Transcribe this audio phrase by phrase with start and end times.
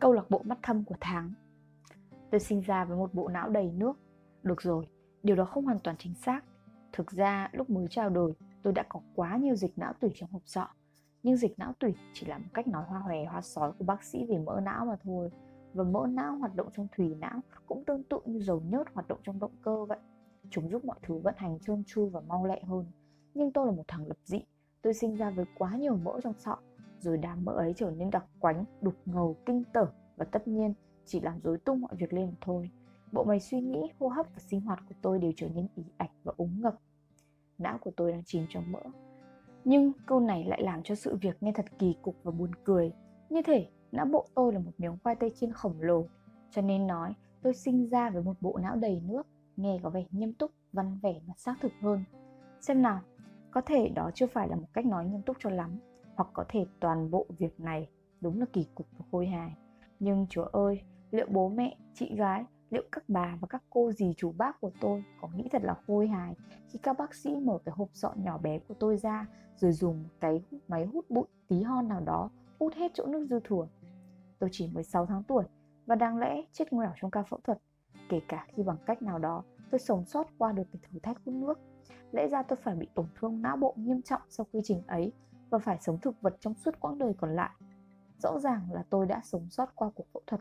[0.00, 1.32] Câu lạc bộ mắt thâm của tháng.
[2.30, 3.98] Tôi sinh ra với một bộ não đầy nước.
[4.42, 4.88] Được rồi,
[5.22, 6.40] điều đó không hoàn toàn chính xác.
[6.92, 10.30] Thực ra lúc mới trao đổi tôi đã có quá nhiều dịch não tủy trong
[10.32, 10.68] hộp sọ.
[11.22, 14.04] Nhưng dịch não tủy chỉ là một cách nói hoa hòe hoa sói của bác
[14.04, 15.30] sĩ về mỡ não mà thôi.
[15.74, 19.08] Và mỡ não hoạt động trong thùy não cũng tương tự như dầu nhớt hoạt
[19.08, 19.98] động trong động cơ vậy.
[20.50, 22.86] Chúng giúp mọi thứ vận hành trơn tru và mau lẹ hơn.
[23.34, 24.40] Nhưng tôi là một thằng lập dị.
[24.82, 26.58] Tôi sinh ra với quá nhiều mỡ trong sọ.
[26.98, 30.74] Rồi đám mỡ ấy trở nên đặc quánh, đục ngầu, kinh tởm Và tất nhiên
[31.04, 32.70] chỉ làm rối tung mọi việc lên mà thôi.
[33.12, 35.84] Bộ máy suy nghĩ, hô hấp và sinh hoạt của tôi đều trở nên ỉ
[35.96, 36.74] ạch và úng ngập.
[37.58, 38.82] Não của tôi đang chìm trong mỡ.
[39.64, 42.92] Nhưng câu này lại làm cho sự việc nghe thật kỳ cục và buồn cười.
[43.30, 46.04] Như thể não bộ tôi là một miếng khoai tây chiên khổng lồ
[46.50, 49.26] Cho nên nói tôi sinh ra với một bộ não đầy nước
[49.58, 52.04] Nghe có vẻ nghiêm túc, văn vẻ và xác thực hơn.
[52.60, 53.00] Xem nào,
[53.50, 55.78] có thể đó chưa phải là một cách nói nghiêm túc cho lắm.
[56.18, 57.88] Hoặc có thể toàn bộ việc này
[58.20, 59.56] đúng là kỳ cục và khôi hài
[60.00, 64.14] Nhưng chúa ơi, liệu bố mẹ, chị gái, liệu các bà và các cô dì
[64.16, 66.34] chú bác của tôi có nghĩ thật là khôi hài
[66.68, 70.02] khi các bác sĩ mở cái hộp sọ nhỏ bé của tôi ra rồi dùng
[70.02, 73.68] một cái máy hút bụi tí hon nào đó hút hết chỗ nước dư thừa.
[74.38, 75.44] Tôi chỉ 16 tháng tuổi
[75.86, 77.58] và đáng lẽ chết nguẻo trong ca phẫu thuật,
[78.08, 81.24] kể cả khi bằng cách nào đó tôi sống sót qua được cái thử thách
[81.24, 81.58] hút nước.
[82.12, 85.12] Lẽ ra tôi phải bị tổn thương não bộ nghiêm trọng sau quy trình ấy
[85.50, 87.50] và phải sống thực vật trong suốt quãng đời còn lại.
[88.18, 90.40] Rõ ràng là tôi đã sống sót qua cuộc phẫu thuật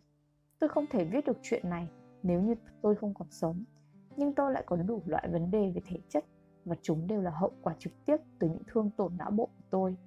[0.59, 1.87] Tôi không thể viết được chuyện này
[2.23, 3.63] nếu như tôi không còn sống,
[4.17, 6.25] nhưng tôi lại có đủ loại vấn đề về thể chất
[6.65, 9.63] và chúng đều là hậu quả trực tiếp từ những thương tổn não bộ của
[9.69, 9.97] tôi.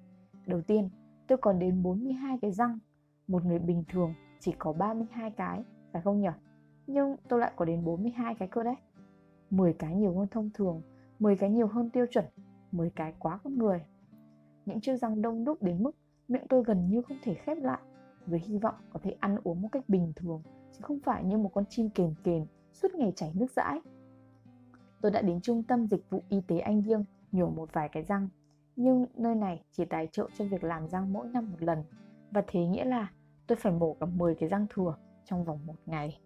[0.45, 0.89] Đầu tiên,
[1.27, 2.79] tôi còn đến 42 cái răng,
[3.27, 6.29] một người bình thường chỉ có 32 cái, phải không nhỉ?
[6.87, 8.75] Nhưng tôi lại có đến 42 cái cơ đấy.
[9.49, 10.81] 10 cái nhiều hơn thông thường,
[11.19, 12.25] 10 cái nhiều hơn tiêu chuẩn,
[12.71, 13.81] 10 cái quá con người.
[14.65, 15.91] Những chiếc răng đông đúc đến mức
[16.27, 17.79] miệng tôi gần như không thể khép lại
[18.25, 21.37] với hy vọng có thể ăn uống một cách bình thường chứ không phải như
[21.37, 23.79] một con chim kền kền suốt ngày chảy nước dãi.
[25.01, 28.03] Tôi đã đến trung tâm dịch vụ y tế Anh riêng nhổ một vài cái
[28.03, 28.29] răng,
[28.75, 31.83] nhưng nơi này chỉ tài trợ cho việc làm răng mỗi năm một lần
[32.31, 33.11] và thế nghĩa là
[33.47, 36.19] tôi phải mổ cả 10 cái răng thừa trong vòng một ngày.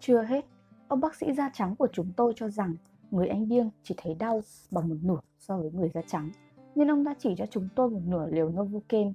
[0.00, 0.44] Chưa hết,
[0.88, 2.76] ông bác sĩ da trắng của chúng tôi cho rằng
[3.10, 6.30] người Anh Điêng chỉ thấy đau bằng một nửa so với người da trắng,
[6.74, 9.12] nên ông đã chỉ cho chúng tôi một nửa liều Novocaine.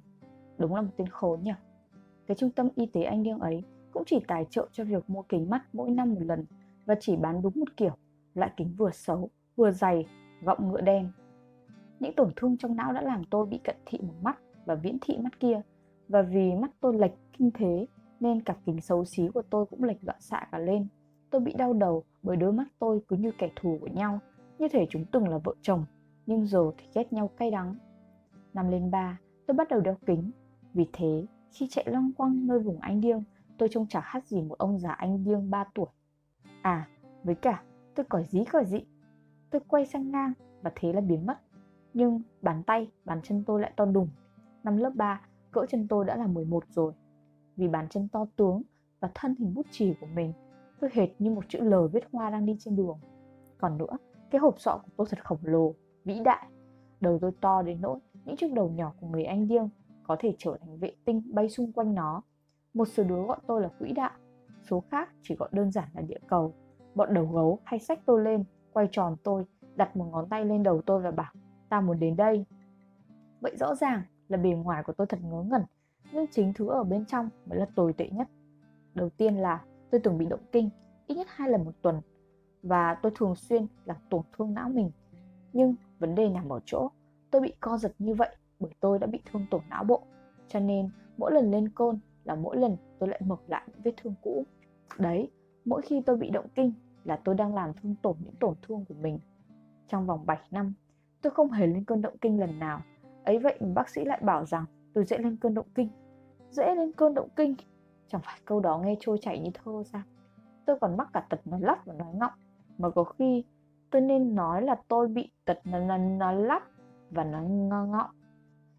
[0.58, 1.52] Đúng là một tên khốn nhỉ.
[2.26, 5.22] Cái trung tâm y tế Anh Điêng ấy cũng chỉ tài trợ cho việc mua
[5.22, 6.44] kính mắt mỗi năm một lần
[6.86, 7.92] và chỉ bán đúng một kiểu,
[8.34, 10.06] loại kính vừa xấu, vừa dày,
[10.42, 11.08] gọng ngựa đen.
[12.00, 14.98] Những tổn thương trong não đã làm tôi bị cận thị một mắt và viễn
[15.00, 15.60] thị mắt kia.
[16.08, 17.86] Và vì mắt tôi lệch kinh thế
[18.20, 20.86] nên cặp kính xấu xí của tôi cũng lệch loạn xạ cả lên.
[21.30, 24.18] Tôi bị đau đầu bởi đôi mắt tôi cứ như kẻ thù của nhau,
[24.58, 25.84] như thể chúng từng là vợ chồng,
[26.28, 27.74] nhưng giờ thì ghét nhau cay đắng.
[28.54, 30.30] Năm lên ba, tôi bắt đầu đeo kính
[30.74, 33.22] vì thế, khi chạy loanh quanh nơi vùng Anh Điêng,
[33.58, 35.86] tôi trông chẳng khác gì một ông già Anh Điêng 3 tuổi.
[36.62, 36.88] À,
[37.24, 37.62] với cả,
[37.94, 38.80] tôi còi dí còi dị.
[39.50, 41.38] Tôi quay sang ngang và thế là biến mất.
[41.94, 44.08] Nhưng bàn tay, bàn chân tôi lại to đùng.
[44.64, 46.92] Năm lớp 3, cỡ chân tôi đã là 11 rồi.
[47.56, 48.62] Vì bàn chân to tướng
[49.00, 50.32] và thân hình bút chì của mình,
[50.80, 52.98] tôi hệt như một chữ L viết hoa đang đi trên đường.
[53.58, 53.96] Còn nữa,
[54.30, 55.74] cái hộp sọ của tôi thật khổng lồ,
[56.08, 56.46] vĩ đại.
[57.00, 59.68] Đầu tôi to đến nỗi những chiếc đầu nhỏ của người Anh Điêng
[60.02, 62.22] có thể trở thành vệ tinh bay xung quanh nó.
[62.74, 64.10] Một số đứa gọi tôi là quỹ đạo,
[64.70, 66.54] số khác chỉ gọi đơn giản là địa cầu.
[66.94, 69.44] Bọn đầu gấu hay xách tôi lên, quay tròn tôi,
[69.76, 71.32] đặt một ngón tay lên đầu tôi và bảo,
[71.68, 72.44] ta muốn đến đây.
[73.40, 75.62] Vậy rõ ràng là bề ngoài của tôi thật ngớ ngẩn,
[76.12, 78.28] nhưng chính thứ ở bên trong mới là tồi tệ nhất.
[78.94, 80.70] Đầu tiên là tôi từng bị động kinh,
[81.06, 82.00] ít nhất hai lần một tuần,
[82.62, 84.90] và tôi thường xuyên làm tổn thương não mình.
[85.52, 86.90] Nhưng vấn đề nằm ở chỗ,
[87.30, 90.02] tôi bị co giật như vậy bởi tôi đã bị thương tổn não bộ.
[90.48, 93.92] Cho nên mỗi lần lên côn là mỗi lần tôi lại mở lại những vết
[93.96, 94.44] thương cũ.
[94.98, 95.30] Đấy
[95.64, 96.72] mỗi khi tôi bị động kinh
[97.04, 99.18] là tôi đang làm thương tổn những tổn thương của mình.
[99.88, 100.74] Trong vòng 7 năm
[101.22, 102.80] tôi không hề lên cơn động kinh lần nào.
[103.24, 105.88] Ấy vậy mà bác sĩ lại bảo rằng tôi dễ lên cơn động kinh.
[106.50, 107.54] Dễ lên cơn động kinh?
[108.08, 110.02] Chẳng phải câu đó nghe trôi chảy như thơ sao?
[110.66, 112.32] Tôi còn mắc cả tật nói lắp và nói ngọng
[112.78, 113.44] mà có khi
[113.90, 116.62] tôi nên nói là tôi bị tật nó nó nó lắp
[117.10, 118.10] và nó ngọng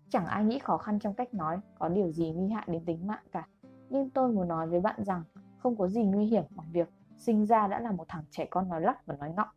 [0.09, 3.07] Chẳng ai nghĩ khó khăn trong cách nói có điều gì nguy hại đến tính
[3.07, 3.47] mạng cả.
[3.89, 5.23] Nhưng tôi muốn nói với bạn rằng
[5.57, 8.69] không có gì nguy hiểm bằng việc sinh ra đã là một thằng trẻ con
[8.69, 9.47] nói lắp và nói ngọng.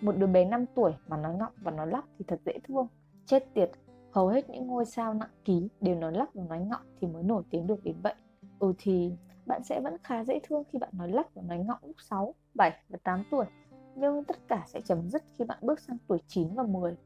[0.00, 2.88] Một đứa bé 5 tuổi mà nói ngọng và nói lắp thì thật dễ thương.
[3.26, 3.70] Chết tiệt,
[4.10, 7.22] hầu hết những ngôi sao nặng ký đều nói lắp và nói ngọng thì mới
[7.22, 8.14] nổi tiếng được đến vậy.
[8.58, 9.12] Ừ thì
[9.46, 12.34] bạn sẽ vẫn khá dễ thương khi bạn nói lắp và nói ngọng lúc 6,
[12.54, 13.46] 7 và 8 tuổi.
[13.98, 16.96] Nhưng tất cả sẽ chấm dứt khi bạn bước sang tuổi 9 và 10.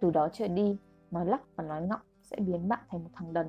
[0.00, 0.76] Từ đó trở đi,
[1.10, 3.46] nói lắp và nói ngọng sẽ biến bạn thành một thằng đần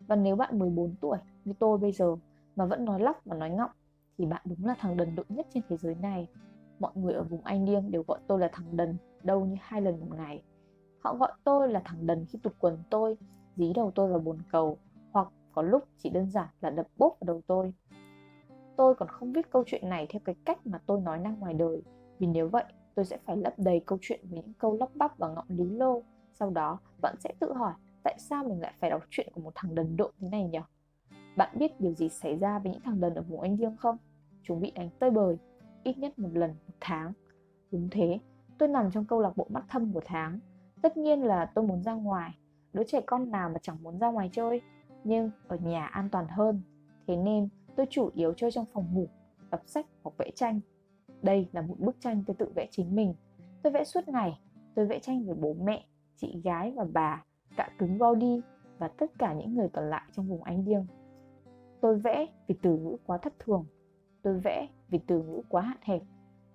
[0.00, 2.16] Và nếu bạn 14 tuổi như tôi bây giờ
[2.56, 3.70] mà vẫn nói lắp và nói ngọng
[4.18, 6.28] thì bạn đúng là thằng đần độn nhất trên thế giới này.
[6.78, 9.80] Mọi người ở vùng Anh Điêng đều gọi tôi là thằng đần đâu như hai
[9.80, 10.42] lần một ngày.
[11.00, 13.16] Họ gọi tôi là thằng đần khi tụt quần tôi,
[13.56, 14.78] dí đầu tôi vào bồn cầu
[15.12, 17.74] hoặc có lúc chỉ đơn giản là đập bốp vào đầu tôi.
[18.76, 21.54] Tôi còn không viết câu chuyện này theo cái cách mà tôi nói năng ngoài
[21.54, 21.82] đời
[22.18, 22.64] vì nếu vậy
[22.94, 25.64] tôi sẽ phải lấp đầy câu chuyện với những câu lắp bắp và ngọng lý
[25.64, 26.02] lô
[26.32, 27.72] sau đó bạn sẽ tự hỏi
[28.02, 30.60] tại sao mình lại phải đọc chuyện của một thằng đần độn thế này nhỉ
[31.36, 33.96] bạn biết điều gì xảy ra với những thằng đần ở vùng Anh dương không?
[34.42, 35.36] Chúng bị đánh tơi bời,
[35.84, 37.12] ít nhất một lần một tháng.
[37.70, 38.18] Đúng thế,
[38.58, 40.38] tôi nằm trong câu lạc bộ mắt thâm của tháng.
[40.82, 42.38] Tất nhiên là tôi muốn ra ngoài,
[42.72, 44.60] đứa trẻ con nào mà chẳng muốn ra ngoài chơi,
[45.04, 46.62] nhưng ở nhà an toàn hơn.
[47.06, 49.08] Thế nên tôi chủ yếu chơi trong phòng ngủ,
[49.50, 50.60] đọc sách hoặc vẽ tranh.
[51.24, 53.14] Đây là một bức tranh tôi tự vẽ chính mình.
[53.62, 54.38] Tôi vẽ suốt ngày,
[54.74, 55.84] tôi vẽ tranh về bố mẹ,
[56.16, 57.24] chị gái và bà,
[57.56, 58.40] cả cứng đi
[58.78, 60.86] và tất cả những người còn lại trong vùng Anh Điêng.
[61.80, 63.64] Tôi vẽ vì từ ngữ quá thất thường.
[64.22, 66.02] Tôi vẽ vì từ ngữ quá hạn hẹp.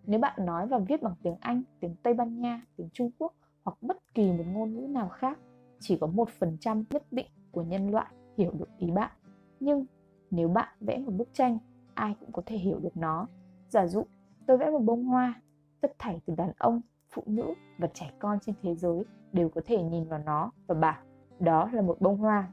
[0.05, 3.33] Nếu bạn nói và viết bằng tiếng Anh, tiếng Tây Ban Nha, tiếng Trung Quốc
[3.63, 5.39] hoặc bất kỳ một ngôn ngữ nào khác,
[5.79, 9.11] chỉ có một phần trăm nhất định của nhân loại hiểu được ý bạn.
[9.59, 9.85] Nhưng
[10.31, 11.57] nếu bạn vẽ một bức tranh,
[11.93, 13.27] ai cũng có thể hiểu được nó.
[13.69, 14.05] Giả dụ,
[14.49, 15.41] tôi vẽ một bông hoa,
[15.81, 19.03] tất thảy từ đàn ông, phụ nữ và trẻ con trên thế giới
[19.33, 21.01] đều có thể nhìn vào nó và bảo
[21.39, 22.51] đó là một bông hoa.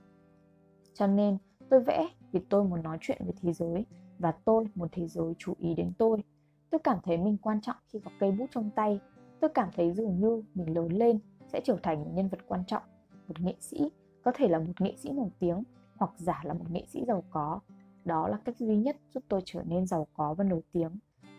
[0.94, 1.38] Cho nên
[1.68, 3.86] tôi vẽ vì tôi muốn nói chuyện với thế giới
[4.18, 6.22] và tôi muốn thế giới chú ý đến tôi.
[6.70, 9.00] Tôi cảm thấy mình quan trọng khi có cây bút trong tay.
[9.40, 12.64] Tôi cảm thấy dường như mình lớn lên sẽ trở thành một nhân vật quan
[12.66, 12.82] trọng,
[13.28, 13.90] một nghệ sĩ,
[14.22, 15.62] có thể là một nghệ sĩ nổi tiếng
[15.96, 17.60] hoặc giả là một nghệ sĩ giàu có.
[18.04, 20.90] Đó là cách duy nhất giúp tôi trở nên giàu có và nổi tiếng.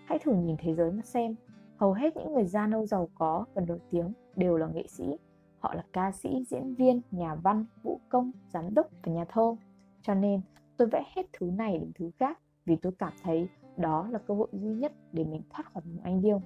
[0.07, 1.35] Hãy thử nhìn thế giới mà xem,
[1.77, 5.17] hầu hết những người da nâu giàu có và nổi tiếng đều là nghệ sĩ.
[5.59, 9.55] Họ là ca sĩ, diễn viên, nhà văn, vũ công, giám đốc và nhà thơ.
[10.01, 10.41] Cho nên
[10.77, 14.33] tôi vẽ hết thứ này đến thứ khác vì tôi cảm thấy đó là cơ
[14.33, 16.41] hội duy nhất để mình thoát khỏi vùng anh điêu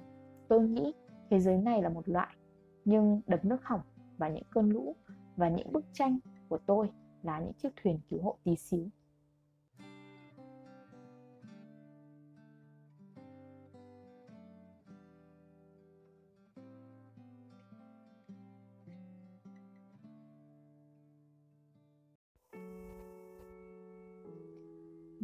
[0.48, 0.92] tôi nghĩ
[1.30, 2.36] thế giới này là một loại
[2.84, 3.80] nhưng đập nước hỏng
[4.18, 4.96] và những cơn lũ
[5.36, 6.18] và những bức tranh
[6.48, 6.90] của tôi
[7.22, 8.88] là những chiếc thuyền cứu hộ tí xíu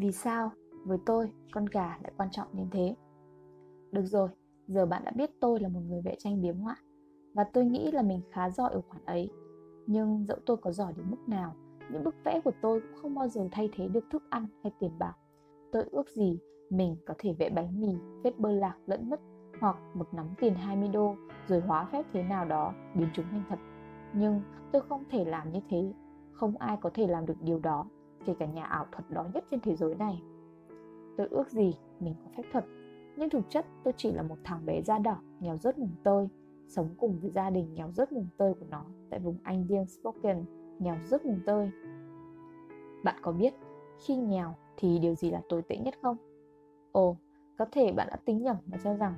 [0.00, 0.50] Vì sao
[0.84, 2.96] với tôi con gà lại quan trọng đến thế?
[3.92, 4.28] Được rồi,
[4.66, 6.76] giờ bạn đã biết tôi là một người vẽ tranh biếm họa
[7.34, 9.30] và tôi nghĩ là mình khá giỏi ở khoản ấy.
[9.86, 11.54] Nhưng dẫu tôi có giỏi đến mức nào,
[11.92, 14.72] những bức vẽ của tôi cũng không bao giờ thay thế được thức ăn hay
[14.80, 15.14] tiền bạc.
[15.72, 16.38] Tôi ước gì
[16.70, 19.20] mình có thể vẽ bánh mì, vết bơ lạc lẫn mất
[19.60, 21.14] hoặc một nắm tiền 20 đô
[21.46, 23.58] rồi hóa phép thế nào đó biến chúng thành thật.
[24.14, 24.40] Nhưng
[24.72, 25.92] tôi không thể làm như thế,
[26.32, 27.86] không ai có thể làm được điều đó
[28.24, 30.22] kể cả nhà ảo thuật đó nhất trên thế giới này.
[31.16, 32.64] Tôi ước gì mình có phép thuật,
[33.16, 36.28] nhưng thực chất tôi chỉ là một thằng bé da đỏ, nghèo rớt mùng tơi,
[36.68, 39.86] sống cùng với gia đình nghèo rớt mùng tơi của nó tại vùng Anh riêng
[39.86, 40.44] Spoken,
[40.78, 41.70] nghèo rớt mùng tơi.
[43.04, 43.54] Bạn có biết
[43.98, 46.16] khi nghèo thì điều gì là tồi tệ nhất không?
[46.92, 47.16] Ồ,
[47.58, 49.14] có thể bạn đã tính nhầm và cho rằng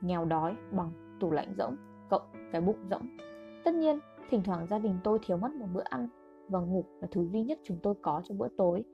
[0.00, 1.76] nghèo đói bằng tủ lạnh rỗng
[2.10, 2.22] cộng
[2.52, 3.08] cái bụng rỗng.
[3.64, 3.98] Tất nhiên,
[4.30, 6.08] thỉnh thoảng gia đình tôi thiếu mất một bữa ăn
[6.48, 8.84] và ngủ là thứ duy nhất chúng tôi có cho bữa tối.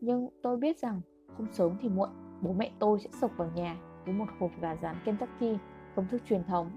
[0.00, 1.00] Nhưng tôi biết rằng
[1.36, 2.08] không sớm thì muộn,
[2.42, 5.58] bố mẹ tôi sẽ sộc vào nhà với một hộp gà rán Kentucky,
[5.96, 6.70] công thức truyền thống.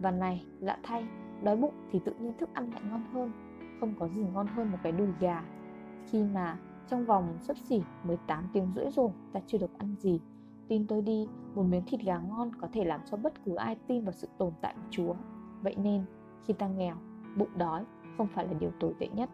[0.00, 1.08] Và này, lạ thay,
[1.42, 3.32] đói bụng thì tự nhiên thức ăn lại ngon hơn.
[3.80, 5.44] Không có gì ngon hơn một cái đùi gà.
[6.10, 10.20] Khi mà trong vòng sấp xỉ 18 tiếng rưỡi rồi ta chưa được ăn gì.
[10.68, 13.76] Tin tôi đi, một miếng thịt gà ngon có thể làm cho bất cứ ai
[13.86, 15.14] tin vào sự tồn tại của Chúa.
[15.62, 16.04] Vậy nên,
[16.44, 16.96] khi ta nghèo,
[17.36, 17.84] bụng đói
[18.16, 19.30] không phải là điều tồi tệ nhất.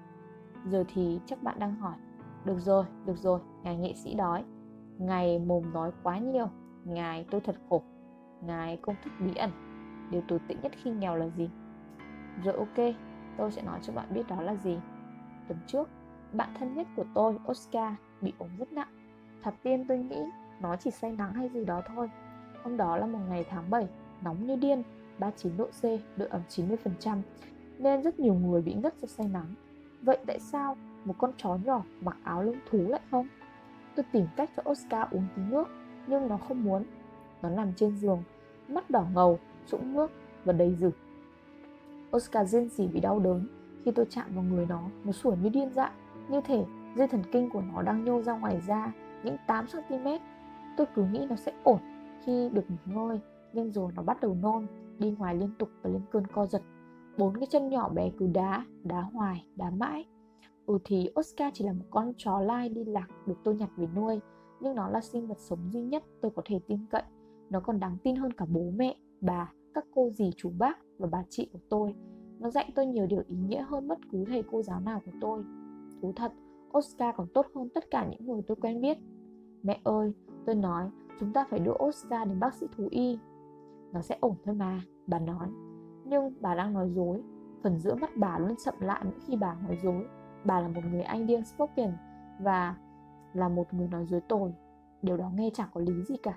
[0.67, 1.97] Giờ thì chắc bạn đang hỏi
[2.45, 4.45] Được rồi, được rồi, ngài nghệ sĩ đói
[4.99, 6.47] Ngài mồm nói quá nhiều
[6.85, 7.83] Ngài tôi thật khổ
[8.41, 9.51] Ngài công thức bí ẩn
[10.11, 11.51] Điều tồi tệ nhất khi nghèo là gì?
[12.45, 12.95] Rồi ok,
[13.39, 14.79] tôi sẽ nói cho bạn biết đó là gì.
[15.49, 15.89] Tuần trước,
[16.33, 18.89] bạn thân nhất của tôi, Oscar, bị ốm rất nặng.
[19.43, 20.21] Thật tiên tôi nghĩ
[20.61, 22.11] nó chỉ say nắng hay gì đó thôi.
[22.63, 23.89] Hôm đó là một ngày tháng 7,
[24.23, 24.83] nóng như điên
[25.19, 25.83] 39 độ C,
[26.17, 27.23] độ ẩm 90%
[27.79, 29.55] Nên rất nhiều người bị ngất do say nắng.
[30.03, 33.27] Vậy tại sao một con chó nhỏ mặc áo lông thú lại không?
[33.97, 35.69] Tôi tìm cách cho Oscar uống tí nước
[36.07, 36.85] Nhưng nó không muốn.
[37.43, 38.23] Nó nằm trên giường
[38.69, 40.11] Mắt đỏ ngầu, sũng nước
[40.45, 40.95] và đầy rực
[42.17, 43.47] Oscar rên rỉ vì đau đớn
[43.85, 45.91] Khi tôi chạm vào người nó Nó sủa như điên dại.
[46.29, 46.65] Như thể
[46.97, 48.93] dây thần kinh của nó đang nhô ra ngoài da
[49.25, 50.19] Những 8cm
[50.77, 51.79] Tôi cứ nghĩ nó sẽ ổn
[52.25, 53.21] khi được nghỉ ngơi
[53.53, 54.67] Nhưng rồi nó bắt đầu nôn
[54.99, 56.63] Đi ngoài liên tục và lên cơn co giật
[57.19, 60.07] bốn cái chân nhỏ bé cứ đá, đá hoài, đá mãi.
[60.67, 63.87] Ừ thì Oscar chỉ là một con chó lai đi lạc được tôi nhặt về
[63.97, 64.21] nuôi
[64.61, 67.03] Nhưng nó là sinh vật sống duy nhất tôi có thể tin cậy.
[67.51, 71.09] Nó còn đáng tin hơn cả bố mẹ, bà, các cô dì chú bác và
[71.13, 71.95] bà chị của tôi.
[72.39, 75.13] Nó dạy tôi nhiều điều ý nghĩa hơn bất cứ thầy cô giáo nào của
[75.21, 75.45] tôi.
[76.03, 76.33] Thú thật,
[76.79, 78.99] Oscar còn tốt hơn tất cả những người tôi quen biết.
[79.63, 80.13] Mẹ ơi,
[80.47, 83.19] tôi nói chúng ta phải đưa Oscar đến bác sĩ thú y.
[83.93, 85.49] Nó sẽ ổn thôi mà, bà nói.
[86.09, 87.23] Nhưng bà đang nói dối
[87.63, 90.07] Phần giữa mắt bà luôn chậm lại mỗi khi bà nói dối
[90.45, 91.93] bà là một người Anh điên spoken
[92.41, 92.77] và
[93.35, 94.55] là một người nói dối tồi.
[95.03, 96.37] Điều đó nghe chẳng có lý gì cả.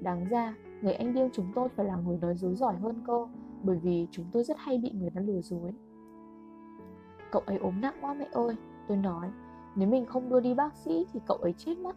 [0.00, 3.26] Đáng ra, người Anh điên chúng tôi phải là người nói dối giỏi hơn cơ,
[3.62, 5.72] bởi vì chúng tôi rất hay bị người ta lừa dối.
[7.32, 8.56] Cậu ấy ốm nặng quá mẹ ơi,
[8.88, 9.30] tôi nói,
[9.76, 11.96] nếu mình không đưa đi bác sĩ thì cậu ấy chết mất.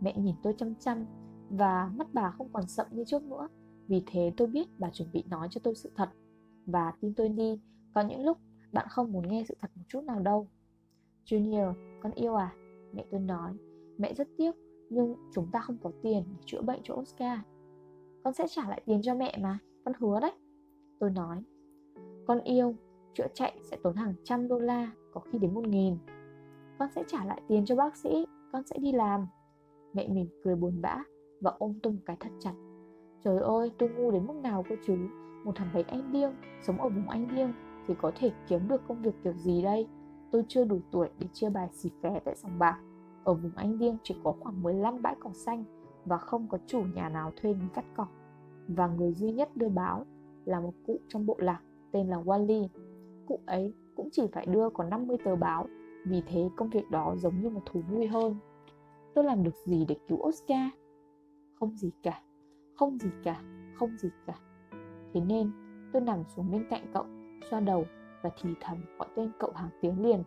[0.00, 1.06] Mẹ nhìn tôi chăm chăm
[1.50, 3.48] và mắt bà không còn sậm như trước nữa.
[3.88, 6.10] Vì thế tôi biết bà chuẩn bị nói cho tôi sự thật
[6.70, 7.60] và tin tôi đi,
[7.94, 8.38] có những lúc
[8.72, 10.48] bạn không muốn nghe sự thật một chút nào đâu.
[11.24, 11.72] Junior,
[12.02, 12.54] con yêu à?
[12.92, 13.52] Mẹ tôi nói,
[13.98, 14.54] mẹ rất tiếc,
[14.90, 17.38] nhưng chúng ta không có tiền để chữa bệnh cho Oscar.
[18.24, 20.32] Con sẽ trả lại tiền cho mẹ mà, con hứa đấy.
[20.98, 21.42] Tôi nói,
[22.26, 22.74] con yêu,
[23.14, 25.96] chữa chạy sẽ tốn hàng trăm đô la, có khi đến một nghìn.
[26.78, 29.26] Con sẽ trả lại tiền cho bác sĩ, con sẽ đi làm.
[29.92, 31.02] Mẹ mình cười buồn bã
[31.40, 32.54] và ôm tôi một cái thật chặt.
[33.24, 34.96] Trời ơi, tôi ngu đến mức nào cơ chứ?
[35.44, 36.30] Một thằng bé anh điêng
[36.62, 37.52] sống ở vùng anh điêng
[37.86, 39.88] thì có thể kiếm được công việc kiểu gì đây?
[40.30, 42.78] Tôi chưa đủ tuổi để chia bài xì phé tại sòng bạc.
[43.24, 45.64] Ở vùng Anh điêng chỉ có khoảng 15 bãi cỏ xanh
[46.04, 48.06] và không có chủ nhà nào thuê mình cắt cỏ.
[48.68, 50.06] Và người duy nhất đưa báo
[50.44, 51.60] là một cụ trong bộ lạc
[51.92, 52.68] tên là Wally.
[53.26, 55.66] Cụ ấy cũng chỉ phải đưa có 50 tờ báo,
[56.06, 58.36] vì thế công việc đó giống như một thú vui hơn.
[59.14, 60.68] Tôi làm được gì để cứu Oscar?
[61.54, 62.22] Không gì cả,
[62.74, 63.42] không gì cả,
[63.74, 64.34] không gì cả.
[65.14, 65.50] Thế nên
[65.92, 67.04] tôi nằm xuống bên cạnh cậu,
[67.50, 67.84] xoa đầu
[68.22, 70.22] và thì thầm gọi tên cậu hàng tiếng liền.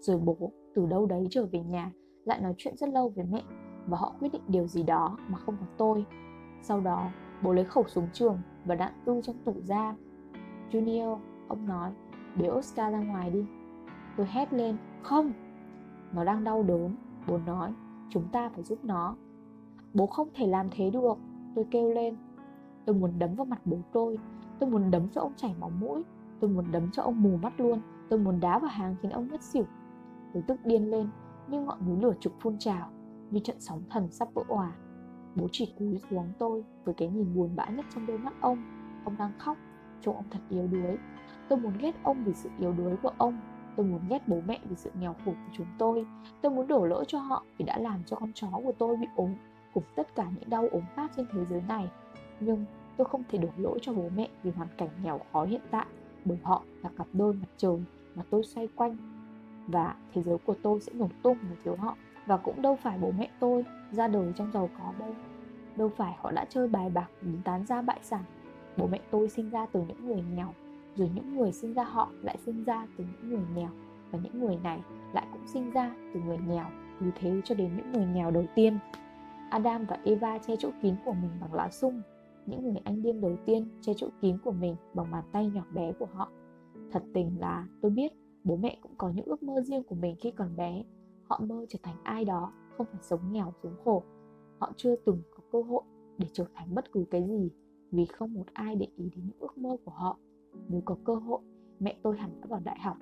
[0.00, 1.92] Rồi bố từ đâu đấy trở về nhà
[2.24, 3.42] lại nói chuyện rất lâu với mẹ
[3.86, 6.04] và họ quyết định điều gì đó mà không có tôi.
[6.62, 7.10] Sau đó,
[7.42, 9.94] bố lấy khẩu súng trường và đạn tư trong tủ ra.
[10.70, 11.90] Junior, ông nói,
[12.36, 13.46] bế Oscar ra ngoài đi.
[14.16, 15.32] Tôi hét lên, không!
[16.12, 16.94] Nó đang đau đớn,
[17.28, 17.72] bố nói,
[18.10, 19.16] chúng ta phải giúp nó.
[19.94, 21.18] Bố không thể làm thế được,
[21.54, 22.16] tôi kêu lên.
[22.84, 24.18] Tôi muốn đấm vào mặt bố tôi,
[24.58, 26.02] tôi muốn đấm cho ông chảy máu mũi.
[26.40, 27.80] Tôi muốn đấm cho ông mù mắt luôn.
[28.08, 29.64] Tôi muốn đá vào hàng khiến ông ngất xỉu.
[30.34, 31.08] Tôi tức điên lên
[31.48, 32.90] Như ngọn núi lửa trục phun trào.
[33.30, 34.72] Như trận sóng thần sắp vỡ òa.
[35.34, 38.58] Bố chỉ cúi xuống tôi Với cái nhìn buồn bã nhất trong đôi mắt ông.
[39.04, 39.56] Ông đang khóc.
[40.00, 40.96] Trông ông thật yếu đuối.
[41.48, 43.40] Tôi muốn ghét ông vì sự yếu đuối của ông.
[43.76, 46.06] Tôi muốn ghét bố mẹ vì sự nghèo khổ của chúng tôi.
[46.42, 49.06] Tôi muốn đổ lỗi cho họ vì đã làm cho con chó của tôi bị
[49.16, 49.34] ốm.
[49.74, 51.88] Cùng tất cả những đau ốm khác trên thế giới này.
[52.40, 52.64] Nhưng
[52.96, 55.86] tôi không thể đổ lỗi cho bố mẹ vì hoàn cảnh nghèo khó hiện tại,
[56.24, 58.96] bởi họ là cặp đôi mặt trời mà tôi xoay quanh.
[59.66, 62.98] Và thế giới của tôi sẽ nổ tung nếu thiếu họ, và cũng đâu phải
[62.98, 65.14] bố mẹ tôi ra đời trong giàu có đâu.
[65.76, 68.24] Đâu phải họ đã chơi bài bạc đến tán ra bại sản.
[68.76, 70.54] Bố mẹ tôi sinh ra từ những người nghèo,
[70.96, 73.70] rồi những người sinh ra họ lại sinh ra từ những người nghèo,
[74.10, 74.80] và những người này
[75.12, 76.66] lại cũng sinh ra từ người nghèo.
[77.00, 78.78] Cứ thế cho đến những người nghèo đầu tiên.
[79.50, 82.02] Adam và Eva che chỗ kín của mình bằng lá sung
[82.48, 85.66] những người anh điên đầu tiên che chỗ kín của mình bằng bàn tay nhỏ
[85.74, 86.30] bé của họ.
[86.90, 88.12] Thật tình là tôi biết
[88.44, 90.84] bố mẹ cũng có những ước mơ riêng của mình khi còn bé.
[91.24, 94.02] Họ mơ trở thành ai đó, không phải sống nghèo sống khổ.
[94.58, 95.82] Họ chưa từng có cơ hội
[96.18, 97.50] để trở thành bất cứ cái gì
[97.90, 100.18] vì không một ai để ý đến những ước mơ của họ.
[100.68, 101.40] Nếu có cơ hội,
[101.80, 102.96] mẹ tôi hẳn đã vào đại học.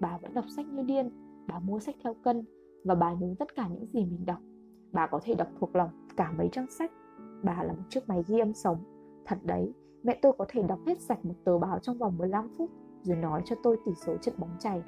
[0.00, 1.10] Bà vẫn đọc sách như điên,
[1.48, 2.44] bà mua sách theo cân
[2.84, 4.38] và bà nhớ tất cả những gì mình đọc.
[4.92, 6.92] Bà có thể đọc thuộc lòng cả mấy trang sách
[7.42, 8.78] bà là một chiếc máy ghi âm sống.
[9.26, 12.48] Thật đấy, mẹ tôi có thể đọc hết sạch một tờ báo trong vòng 15
[12.58, 12.70] phút
[13.02, 14.82] rồi nói cho tôi tỷ số trận bóng chày,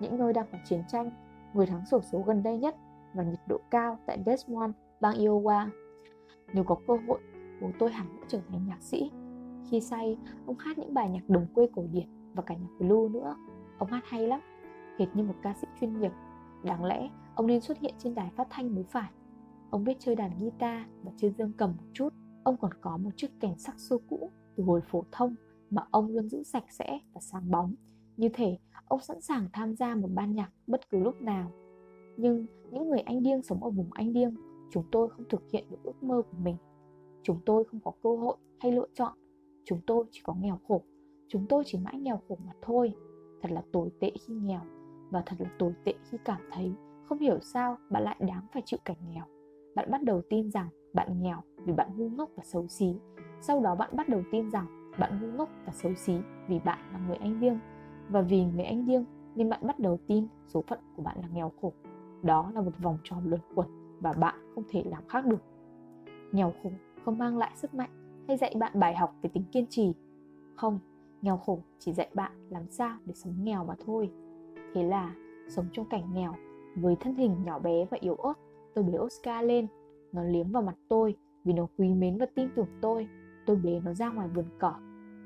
[0.00, 1.10] những nơi đang có chiến tranh,
[1.54, 2.76] người thắng sổ số gần đây nhất
[3.14, 5.68] và nhiệt độ cao tại Des Moines, bang Iowa.
[6.52, 7.20] Nếu có cơ hội,
[7.62, 9.10] bố tôi hẳn cũng trở thành nhạc sĩ.
[9.70, 13.08] Khi say, ông hát những bài nhạc đồng quê cổ điển và cả nhạc blue
[13.10, 13.36] nữa.
[13.78, 14.40] Ông hát hay lắm,
[14.98, 16.12] hệt như một ca sĩ chuyên nghiệp.
[16.62, 19.10] Đáng lẽ ông nên xuất hiện trên đài phát thanh mới phải.
[19.72, 22.08] Ông biết chơi đàn guitar và chơi dương cầm một chút.
[22.44, 25.34] Ông còn có một chiếc kèn saxo cũ từ hồi phổ thông
[25.70, 27.74] mà ông luôn giữ sạch sẽ và sáng bóng.
[28.16, 31.52] Như thể ông sẵn sàng tham gia một ban nhạc bất cứ lúc nào.
[32.16, 34.36] Nhưng những người anh điên sống ở vùng anh điên,
[34.70, 36.56] chúng tôi không thực hiện được ước mơ của mình.
[37.22, 39.12] Chúng tôi không có cơ hội hay lựa chọn.
[39.64, 40.82] Chúng tôi chỉ có nghèo khổ.
[41.28, 42.94] Chúng tôi chỉ mãi nghèo khổ mà thôi.
[43.42, 44.60] Thật là tồi tệ khi nghèo
[45.10, 46.72] và thật là tồi tệ khi cảm thấy
[47.08, 49.24] không hiểu sao bạn lại đáng phải chịu cảnh nghèo
[49.74, 52.94] bạn bắt đầu tin rằng bạn nghèo vì bạn ngu ngốc và xấu xí
[53.40, 54.66] sau đó bạn bắt đầu tin rằng
[54.98, 56.14] bạn ngu ngốc và xấu xí
[56.48, 57.58] vì bạn là người anh riêng
[58.08, 61.28] và vì người anh riêng nên bạn bắt đầu tin số phận của bạn là
[61.32, 61.72] nghèo khổ.
[62.22, 63.68] Đó là một vòng tròn luẩn quẩn
[64.00, 65.42] và bạn không thể làm khác được.
[66.32, 66.70] Nghèo khổ
[67.04, 69.92] không mang lại sức mạnh hay dạy bạn bài học về tính kiên trì.
[70.56, 70.78] Không,
[71.22, 74.10] nghèo khổ chỉ dạy bạn làm sao để sống nghèo mà thôi.
[74.74, 75.14] Thế là
[75.48, 76.34] sống trong cảnh nghèo
[76.76, 78.34] với thân hình nhỏ bé và yếu ớt,
[78.74, 79.66] tôi bế Oscar lên.
[80.12, 83.08] Nó liếm vào mặt tôi vì nó quý mến và tin tưởng tôi.
[83.46, 84.74] Tôi bế nó ra ngoài vườn cỏ,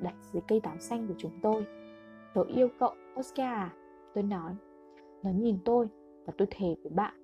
[0.00, 1.67] đặt dưới cây táo xanh của chúng tôi.
[2.35, 3.73] tôi yêu cậu, Oscar à?
[4.15, 4.55] Tôi nói.
[5.23, 5.88] Nó nhìn tôi
[6.26, 7.15] và tôi thề với bạn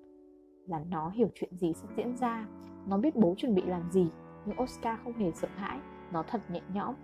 [0.67, 2.47] là nó hiểu chuyện gì sẽ diễn ra.
[2.87, 4.07] Nó biết bố chuẩn bị làm gì,
[4.45, 5.79] nhưng Oscar không hề sợ hãi.
[6.11, 6.95] Nó thật nhẹ nhõm.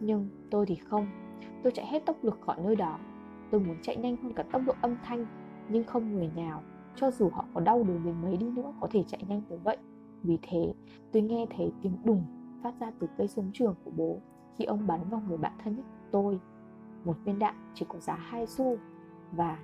[0.00, 1.06] Nhưng tôi thì không.
[1.62, 2.98] Tôi chạy hết tốc lực khỏi nơi đó.
[3.50, 5.26] Tôi muốn chạy nhanh hơn cả tốc độ âm thanh,
[5.68, 6.62] nhưng không người nào,
[6.96, 9.58] cho dù họ có đau đớn đến mấy đi nữa có thể chạy nhanh tới
[9.58, 9.76] vậy.
[10.22, 10.74] Vì thế,
[11.12, 12.24] tôi nghe thấy tiếng đùng
[12.62, 14.20] phát ra từ cây súng trường của bố
[14.58, 16.40] khi ông bắn vào người bạn thân nhất của tôi.
[17.04, 18.76] Một viên đạn chỉ có giá 2 xu
[19.32, 19.58] và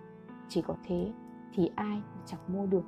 [0.48, 1.12] chỉ có thế
[1.52, 2.84] thì ai mà chẳng mua được.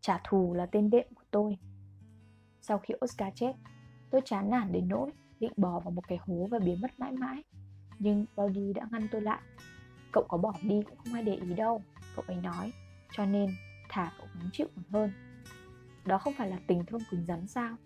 [0.00, 1.58] Trả thù là tên đệm của tôi.
[2.60, 3.52] Sau khi Oscar chết,
[4.10, 7.12] tôi chán nản đến nỗi định bò vào một cái hố và biến mất mãi
[7.12, 7.42] mãi.
[8.02, 9.40] Nhưng Brody đã ngăn tôi lại.
[10.12, 11.82] Cậu có bỏ đi cũng không ai để ý đâu,
[12.16, 12.72] cậu ấy nói.
[13.12, 13.50] Cho nên
[13.88, 15.12] thả cậu gắng chịu còn hơn.
[16.04, 17.76] Đó không phải là tình thương cứng rắn sao?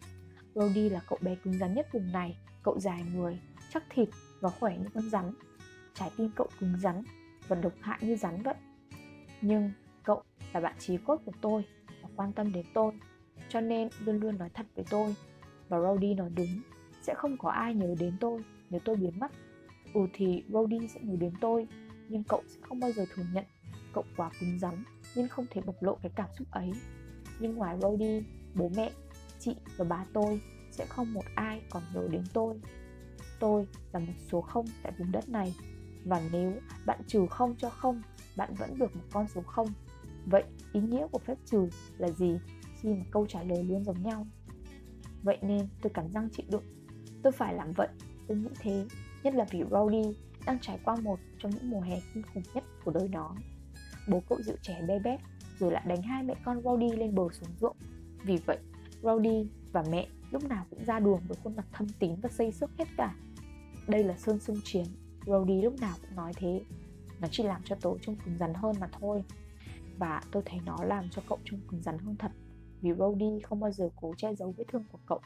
[0.55, 3.41] Brody là cậu bé cứng rắn nhất vùng này, cậu dài người,
[3.73, 4.09] chắc thịt
[4.41, 5.35] và khỏe như con rắn.
[5.95, 7.05] Trái tim cậu cứng rắn
[7.49, 8.55] và độc hại như rắn vậy.
[9.41, 11.65] Nhưng cậu là bạn trí cốt của tôi
[12.03, 12.93] và quan tâm đến tôi,
[13.49, 15.15] cho nên luôn luôn nói thật với tôi.
[15.69, 16.61] Và Brody nói đúng,
[17.03, 19.33] sẽ không có ai nhớ đến tôi nếu tôi biến mất.
[19.97, 21.67] Ừ thì Brody sẽ nhớ đến tôi,
[22.09, 23.45] nhưng cậu sẽ không bao giờ thừa nhận
[23.93, 24.85] cậu quá cứng rắn
[25.17, 26.73] nên không thể bộc lộ cái cảm xúc ấy.
[27.41, 28.23] Nhưng ngoài Brody,
[28.55, 28.91] bố mẹ,
[29.39, 32.61] chị và bà tôi sẽ không một ai còn nhớ đến tôi.
[33.41, 35.55] Tôi là một số không tại vùng đất này
[36.05, 36.53] và nếu
[36.87, 38.03] bạn trừ không cho không,
[38.37, 39.69] bạn vẫn được một con số không.
[40.27, 41.69] Vậy ý nghĩa của phép trừ
[41.99, 42.39] là gì
[42.81, 44.27] khi mà câu trả lời luôn giống nhau?
[45.23, 46.87] Vậy nên tôi cắn răng chịu đựng.
[47.23, 47.89] Tôi phải làm vậy,
[48.29, 48.87] tôi nghĩ thế,
[49.27, 50.13] nhất là vì Rowdy
[50.47, 53.35] đang trải qua một trong những mùa hè kinh khủng nhất của đời nó.
[54.09, 55.19] Bố cậu dịu trẻ bé bé
[55.59, 57.77] rồi lại đánh hai mẹ con Rowdy lên bờ xuống ruộng.
[58.25, 58.59] Vì vậy,
[59.03, 62.53] Rowdy và mẹ lúc nào cũng ra đường với khuôn mặt thâm tín và xây
[62.53, 63.15] sức hết cả.
[63.89, 64.85] Đây là sơn sung chiến,
[65.25, 66.61] Rowdy lúc nào cũng nói thế.
[67.21, 69.25] Nó chỉ làm cho tớ trông cứng rắn hơn mà thôi.
[69.99, 72.33] Và tôi thấy nó làm cho cậu trông cứng rắn hơn thật.
[72.81, 75.21] Vì Rowdy không bao giờ cố che giấu vết thương của cậu.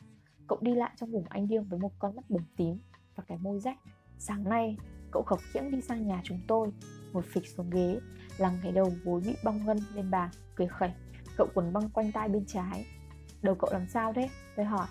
[0.47, 2.79] Cậu đi lại trong vùng anh điên với một con mắt bừng tím
[3.17, 3.79] và cái môi rách.
[4.19, 4.77] Sáng nay,
[5.11, 6.69] cậu khập khiễng đi sang nhà chúng tôi,
[7.13, 8.01] một phịch xuống ghế,
[8.39, 10.91] lằng cái đầu gối bị bong gân lên bàn, cười khẩy.
[11.37, 12.87] Cậu quần băng quanh tai bên trái,
[13.43, 14.29] Đầu cậu làm sao thế?
[14.57, 14.87] Tôi hỏi.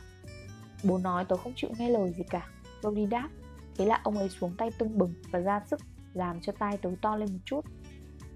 [0.83, 2.47] Bố nói tôi không chịu nghe lời gì cả.
[2.81, 3.29] Brody đáp.
[3.77, 5.79] Thế là ông ấy xuống tay tưng bừng và ra sức
[6.13, 7.65] Làm cho tai tôi to lên một chút.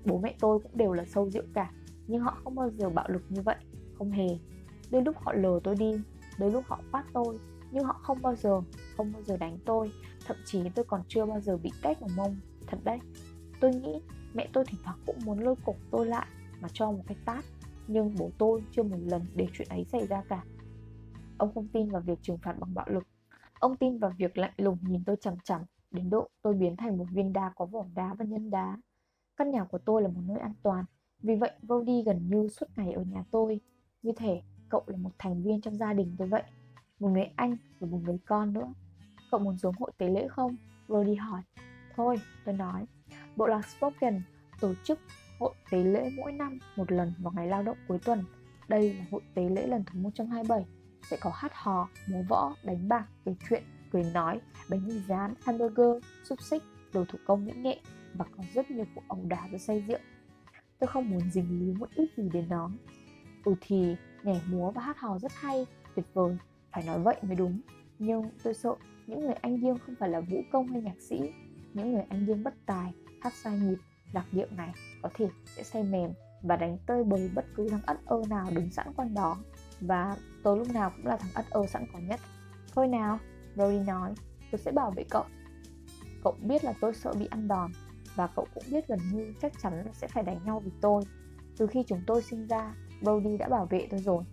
[0.06, 1.72] Bố mẹ tôi cũng đều là sâu rượu cả
[2.08, 3.56] Nhưng họ không bao giờ bạo lực như vậy
[3.98, 4.28] Không hề.
[4.92, 5.92] Đôi lúc họ lừa tôi đi
[6.38, 7.38] Đôi lúc họ quát tôi.
[7.74, 8.62] Nhưng họ không bao giờ
[8.98, 9.92] Không bao giờ đánh tôi
[10.26, 13.00] Thậm chí tôi còn chưa bao giờ bị tét vào mông Thật đấy
[13.60, 14.00] Tôi nghĩ
[14.34, 16.28] mẹ tôi thỉnh thoảng cũng muốn lôi cổ tôi lại
[16.62, 17.46] Mà cho một cái tát
[17.88, 20.44] nhưng bố tôi chưa một lần để chuyện ấy xảy ra cả.
[21.38, 23.04] Ông không tin vào việc trừng phạt bằng bạo lực.
[23.60, 26.98] Ông tin vào việc lạnh lùng nhìn tôi chằm chằm đến độ tôi biến thành
[26.98, 28.78] một viên đá có vỏ đá và nhân đá.
[29.38, 30.86] Căn nhà của tôi là một nơi an toàn,
[31.20, 33.60] vì vậy Brody gần như suốt ngày ở nhà tôi.
[34.02, 36.44] Như thể cậu là một thành viên trong gia đình tôi vậy.
[37.04, 38.74] Một người anh và một người con nữa.
[39.32, 40.56] Cậu muốn xuống hội tế lễ không?
[40.88, 41.42] Brody hỏi.
[41.96, 42.86] Thôi, tôi nói.
[43.36, 44.22] Bộ lạc Spoken
[44.60, 45.00] tổ chức
[45.40, 48.24] hội tế lễ mỗi năm một lần vào ngày lao động cuối tuần.
[48.68, 50.66] Đây là hội tế lễ lần thứ 127
[51.10, 54.40] sẽ có hát hò, múa võ, đánh bạc, kể chuyện, cười nói,
[54.70, 56.64] bánh mì rán, hamburger, xúc xích,
[56.94, 57.80] đồ thủ công mỹ nghệ
[58.14, 60.00] và còn rất nhiều cuộc ẩu đả và say rượu.
[60.80, 62.70] Tôi không muốn dính líu một ít gì đến nó.
[63.46, 66.38] Ừ thì nhảy múa và hát hò rất hay, tuyệt vời,
[66.74, 67.60] phải nói vậy mới đúng.
[68.00, 68.76] Nhưng tôi sợ
[69.08, 71.34] những người anh dương không phải là vũ công hay nhạc sĩ,
[71.74, 73.78] những người anh dương bất tài, hát sai nhịp,
[74.14, 77.82] lạc điệu này có thể sẽ say mềm và đánh tơi bời bất cứ thằng
[77.86, 79.38] ất ơ nào đứng sẵn quanh đó.
[79.82, 82.20] Và tôi lúc nào cũng là thằng ất ơ sẵn có nhất.
[82.74, 83.20] Thôi nào
[83.56, 84.14] Rory nói
[84.52, 85.26] tôi sẽ bảo vệ cậu.
[86.24, 87.72] Cậu biết là tôi sợ bị ăn đòn
[88.16, 91.04] và cậu cũng biết gần như chắc chắn là sẽ phải đánh nhau vì tôi.
[91.58, 94.24] Từ khi chúng tôi sinh ra Brody đã bảo vệ tôi rồi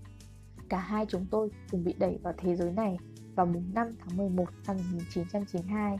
[0.70, 2.96] cả hai chúng tôi cùng bị đẩy vào thế giới này
[3.34, 5.96] vào mùng 5 tháng 11 năm 1992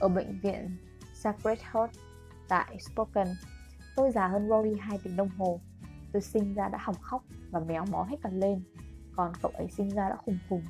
[0.00, 0.76] ở bệnh viện
[1.14, 1.92] Sacred Heart
[2.48, 3.32] tại Spokane.
[3.96, 5.60] Tôi già hơn Rory 2 tiếng đồng hồ
[6.12, 8.62] Tôi sinh ra đã hỏng khóc và méo mó hết cả lên
[9.16, 10.62] Còn cậu ấy sinh ra đã khùng khùng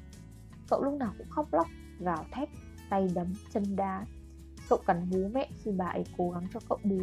[0.70, 1.66] Cậu lúc nào cũng khóc lóc,
[2.00, 2.48] gào thét
[2.90, 4.06] tay đấm, chân đá.
[4.68, 7.00] Cậu cắn bú mẹ khi bà ấy cố gắng cho cậu bú.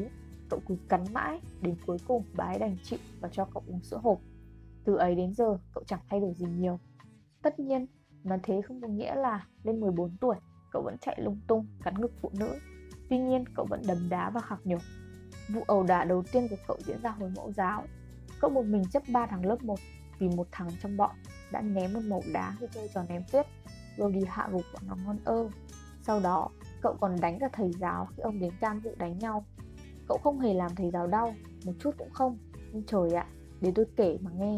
[0.50, 3.84] Cậu cứ cắn mãi, đến cuối cùng bà ấy đành chịu và cho cậu uống
[3.84, 4.20] sữa hộp.
[4.88, 6.80] Từ ấy đến giờ, cậu chẳng thay đổi gì nhiều.
[7.42, 7.86] Tất nhiên,
[8.24, 10.36] mà thế không có nghĩa là lên 14 tuổi,
[10.72, 12.56] cậu vẫn chạy lung tung, cắn ngực phụ nữ.
[13.10, 14.78] Tuy nhiên, cậu vẫn đấm đá và khạc nhổ.
[15.54, 17.84] Vụ ẩu đả đầu tiên của cậu diễn ra hồi mẫu giáo.
[18.42, 19.80] Cậu một mình chấp ba thằng lớp 1
[20.20, 21.12] vì một thằng trong bọn
[21.52, 23.46] đã ném một mẩu đá khi chơi trò ném tuyết
[23.98, 25.50] rồi đi hạ gục bọn nó ngon ơ.
[26.02, 26.50] Sau đó,
[26.82, 29.46] cậu còn đánh cả thầy giáo khi ông đến can vụ đánh nhau.
[30.08, 32.38] Cậu không hề làm thầy giáo đau, một chút cũng không.
[32.72, 33.28] Nhưng trời ạ,
[33.62, 34.58] để tôi kể mà nghe.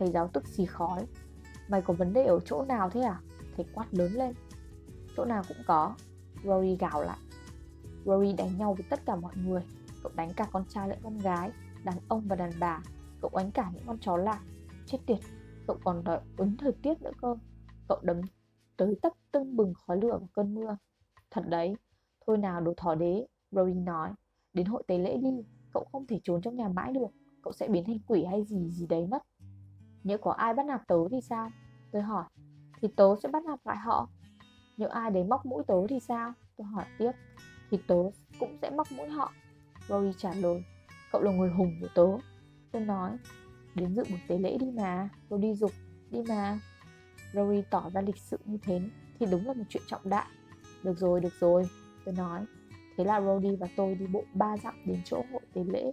[0.00, 1.06] Thầy giáo tức xì khói.
[1.68, 3.20] Mày có vấn đề ở chỗ nào thế à?
[3.56, 4.34] Thầy quát lớn lên.
[5.16, 5.94] Chỗ nào cũng có.
[6.44, 7.18] Rory gào lại.
[8.04, 9.62] Rory đánh nhau với tất cả mọi người.
[10.02, 11.50] Cậu đánh cả con trai lẫn con gái,
[11.84, 12.82] đàn ông và đàn bà.
[13.20, 14.40] Cậu đánh cả những con chó lạc.
[14.86, 15.18] Chết tiệt,
[15.66, 17.36] cậu còn đợi ứng thời tiết nữa cơ.
[17.88, 18.20] Cậu đấm
[18.76, 20.76] tới tấp tưng bừng khói lửa và cơn mưa.
[21.30, 21.76] Thật đấy,
[22.26, 24.12] thôi nào đồ thỏ đế, Rory nói.
[24.52, 27.08] Đến hội tế lễ đi, cậu không thể trốn trong nhà mãi được,
[27.42, 29.22] cậu sẽ biến thành quỷ hay gì gì đấy mất.
[30.04, 31.50] Nếu có ai bắt nạt tớ thì sao?
[31.92, 32.24] Tôi hỏi,
[32.82, 34.08] thì tớ sẽ bắt nạt lại họ.
[34.76, 36.32] Nếu ai đến móc mũi tớ thì sao?
[36.56, 37.12] Tôi hỏi tiếp,
[37.70, 37.96] thì tớ
[38.38, 39.32] cũng sẽ móc mũi họ.
[39.88, 40.64] Rory trả lời,
[41.12, 42.06] cậu là người hùng của tớ.
[42.72, 43.10] Tôi nói,
[43.74, 45.72] đến dự buổi tế lễ đi mà, Rory dục,
[46.10, 46.58] đi mà.
[47.34, 48.80] Rory tỏ ra lịch sự như thế
[49.18, 50.26] thì đúng là một chuyện trọng đại.
[50.82, 51.68] Được rồi, được rồi,
[52.04, 52.44] tôi nói.
[52.96, 55.92] Thế là Rody và tôi đi bộ ba dặm đến chỗ hội tế lễ.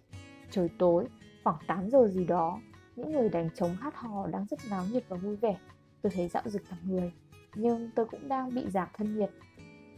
[0.52, 1.08] Trời tối,
[1.44, 2.60] khoảng 8 giờ gì đó,
[2.98, 5.58] những người đánh trống hát hò đang rất náo nhiệt và vui vẻ.
[6.02, 7.12] Tôi thấy dạo rực cả người,
[7.56, 9.30] nhưng tôi cũng đang bị giảm thân nhiệt.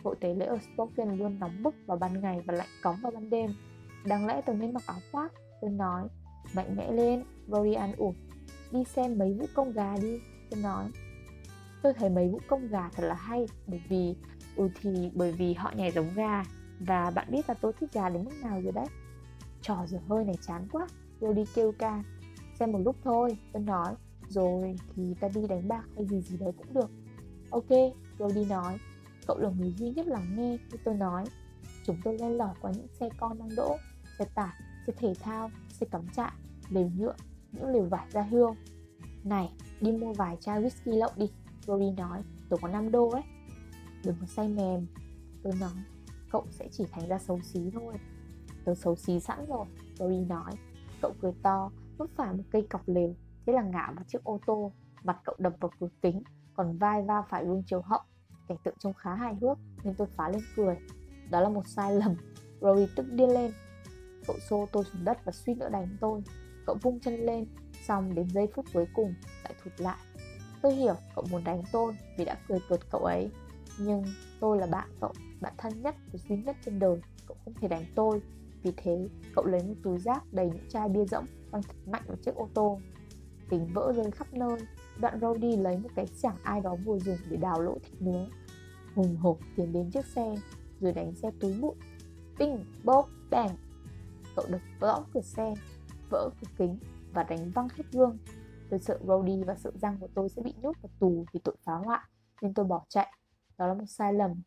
[0.03, 3.12] Hội tế lễ ở Spokane luôn nóng bức vào ban ngày và lạnh cóng vào
[3.12, 3.53] ban đêm.
[4.05, 5.31] Đáng lẽ tôi nên mặc áo khoác,
[5.62, 6.07] tôi nói.
[6.55, 8.13] Mạnh mẽ lên, Rory ăn ủi.
[8.71, 10.19] Đi xem mấy vũ công gà đi,
[10.51, 10.91] tôi nói
[11.81, 14.15] tôi thấy mấy vũ công gà thật là hay bởi vì
[14.55, 16.43] ừ thì bởi vì họ nhảy giống gà
[16.79, 18.85] và bạn biết là tôi thích gà đến mức nào rồi đấy
[19.62, 20.88] trò dở hơi này chán quá
[21.19, 22.03] tôi đi kêu ca
[22.60, 23.38] xem một lúc thôi.
[23.54, 23.95] Tôi nói,
[24.28, 26.91] rồi, thì ta đi đánh bạc hay gì gì đấy cũng được.
[27.50, 27.69] Ok
[28.17, 28.78] tôi đi nói.
[29.28, 31.26] Cậu là người duy nhất lắng nghe khi tôi nói.
[31.86, 33.78] Chúng tôi len lỏi qua những xe con đang đỗ,
[34.19, 34.56] xe tải,
[34.88, 36.32] xe thể thao, xe cắm trại
[36.69, 37.15] lều nhựa,
[37.52, 38.56] những lều vải da hương.
[39.24, 39.50] Này,
[39.82, 41.32] đi mua vài chai whisky lậu đi.
[41.67, 43.24] Rory nói, tôi có 5 đô ấy.
[44.04, 44.88] Đừng có say mềm.
[45.43, 45.72] Tôi nói,
[46.32, 47.93] Cậu sẽ chỉ thành ra xấu xí thôi.
[48.65, 49.65] Tôi xấu xí sẵn rồi.
[50.00, 50.52] Rory nói,
[51.02, 54.39] Cậu cười to Vấp phải một cây cọc lều Thế là ngã vào chiếc ô
[54.45, 54.71] tô
[55.03, 57.99] Mặt cậu đập vào cửa kính Còn vai va phải gương chiếu hậu.
[58.47, 60.77] Cảnh tượng trông khá hài hước Nên tôi phá lên cười.
[61.29, 62.15] Đó là một sai lầm.
[62.62, 63.51] Rory tức điên lên.
[64.27, 66.23] Cậu xô tôi xuống đất và suýt nữa đánh tôi.
[66.65, 67.45] Cậu vung chân lên
[67.88, 69.97] Xong đến giây phút cuối cùng lại thụt lại.
[70.62, 73.29] Tôi hiểu cậu muốn đánh tôi vì đã cười cợt cậu ấy
[73.79, 74.03] Nhưng
[74.39, 76.99] tôi là bạn cậu, bạn thân nhất và duy nhất trên đời.
[77.27, 78.21] Cậu không thể đánh tôi.
[78.63, 81.25] Vì thế cậu lấy một túi rác đầy những chai bia rỗng.
[81.51, 82.79] Văng mạnh vào chiếc ô tô.
[83.49, 84.59] Kính vỡ rơi khắp nơi.
[84.99, 88.29] Đoạn Rody lấy một cái chảng ai đó vừa dùng để đào lỗ thịt nướng.
[88.95, 90.35] Hùng hộp tiến đến chiếc xe
[90.79, 91.75] Rồi đánh xe túi bụi
[92.39, 93.55] Bing, bốp, bang.
[94.35, 95.53] Cậu đập vỡ cửa xe
[96.09, 96.79] Vỡ cửa kính
[97.13, 98.17] và đánh văng hết gương.
[98.69, 101.55] Tôi sợ Brody và sợ răng của tôi sẽ bị nhốt vào tù vì tội
[101.63, 102.01] phá hoại
[102.41, 103.13] nên tôi bỏ chạy.
[103.57, 104.41] Đó là một sai lầm.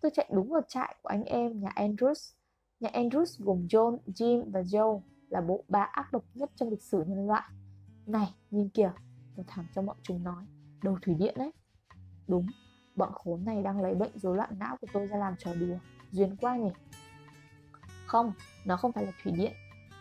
[0.00, 2.32] Tôi chạy đúng vào trại của anh em nhà Andrews.
[2.80, 5.00] Nhà Andrews gồm John, Jim và Joe
[5.32, 7.42] là bộ ba ác độc nhất trong lịch sử nhân loại.
[8.06, 8.92] Này, nhìn kìa,
[9.36, 10.44] một thằng trong bọn chúng nói,
[10.82, 11.50] đầu thủy điện đấy.
[12.28, 12.46] Đúng,
[12.96, 15.76] bọn khốn này đang lấy bệnh rối loạn não của tôi ra làm trò đùa.
[16.10, 16.70] Duyên quá nhỉ?
[18.06, 18.32] Không,
[18.64, 19.52] nó không phải là thủy điện.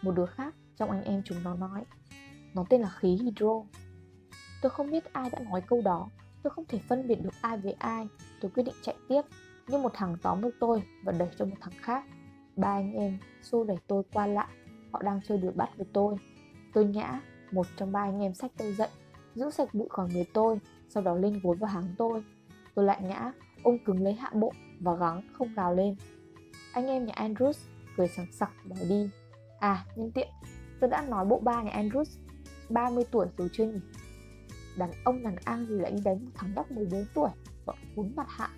[0.01, 1.85] Một đứa khác trong anh em chúng nó nói
[2.53, 3.63] nó tên là khí hydro
[4.61, 6.09] Tôi không biết ai đã nói câu đó
[6.43, 8.07] Tôi không thể phân biệt được ai với ai
[8.41, 9.21] Tôi quyết định chạy tiếp
[9.67, 12.03] Nhưng một thằng tóm được tôi và đẩy cho một thằng khác
[12.55, 14.47] Ba anh em xô đẩy tôi qua lại
[14.91, 16.15] Họ đang chơi đuổi bắt với tôi.
[16.73, 18.89] Tôi nhã, Một trong ba anh em sách tôi dậy
[19.35, 22.23] Giữ sạch bụi khỏi người tôi, Sau đó lên gối vào háng tôi.
[22.75, 23.31] Tôi lại ngã
[23.63, 25.95] Ôm cứng lấy hạ bộ Và gắng không gào lên.
[26.73, 27.53] Anh em nhà Andrews
[27.97, 29.09] cười sẵn sặc bỏ đi.
[29.59, 30.27] À nhân tiện,
[30.79, 32.17] Tôi đã nói bộ ba nhà Andrews
[32.69, 33.79] 30 tuổi rồi chưa nhỉ?
[34.77, 37.29] Đàn ông đàn an gì lại đi đánh một thằng nhóc 14 tuổi,
[37.65, 38.49] Bọn cuốn mặt hạ.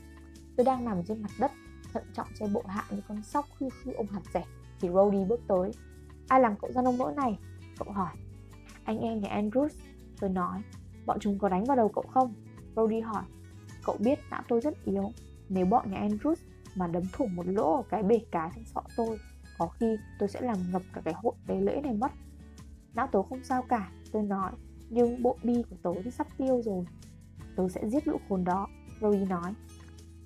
[0.58, 1.52] Tôi đang nằm trên mặt đất,
[1.93, 4.43] Thận trọng che bộ hạ như con sóc khi khi ôm hạt rẻ,
[4.82, 5.72] Thì Rody bước tới.
[6.34, 7.39] Ai làm cậu ra nông nỗi này?
[7.80, 8.13] Cậu hỏi
[8.84, 9.69] Anh em nhà Andrews
[10.19, 10.62] Tôi nói
[11.06, 12.34] Bọn chúng có đánh vào đầu cậu không?
[12.76, 13.24] Rody hỏi
[13.84, 15.12] Cậu biết não tôi rất yếu
[15.50, 16.36] Nếu bọn nhà Andrews
[16.76, 19.17] mà đấm thủng một lỗ ở cái bể cá trong sọ tôi
[19.58, 22.12] Có khi tôi sẽ làm ngập cả cái hội tế lễ này mất
[22.93, 24.52] Não tớ không sao cả Tôi nói
[24.89, 26.86] Nhưng bộ bi của tớ thì sắp tiêu rồi
[27.56, 28.67] Tớ sẽ giết lũ khốn đó
[29.00, 29.54] Brody nói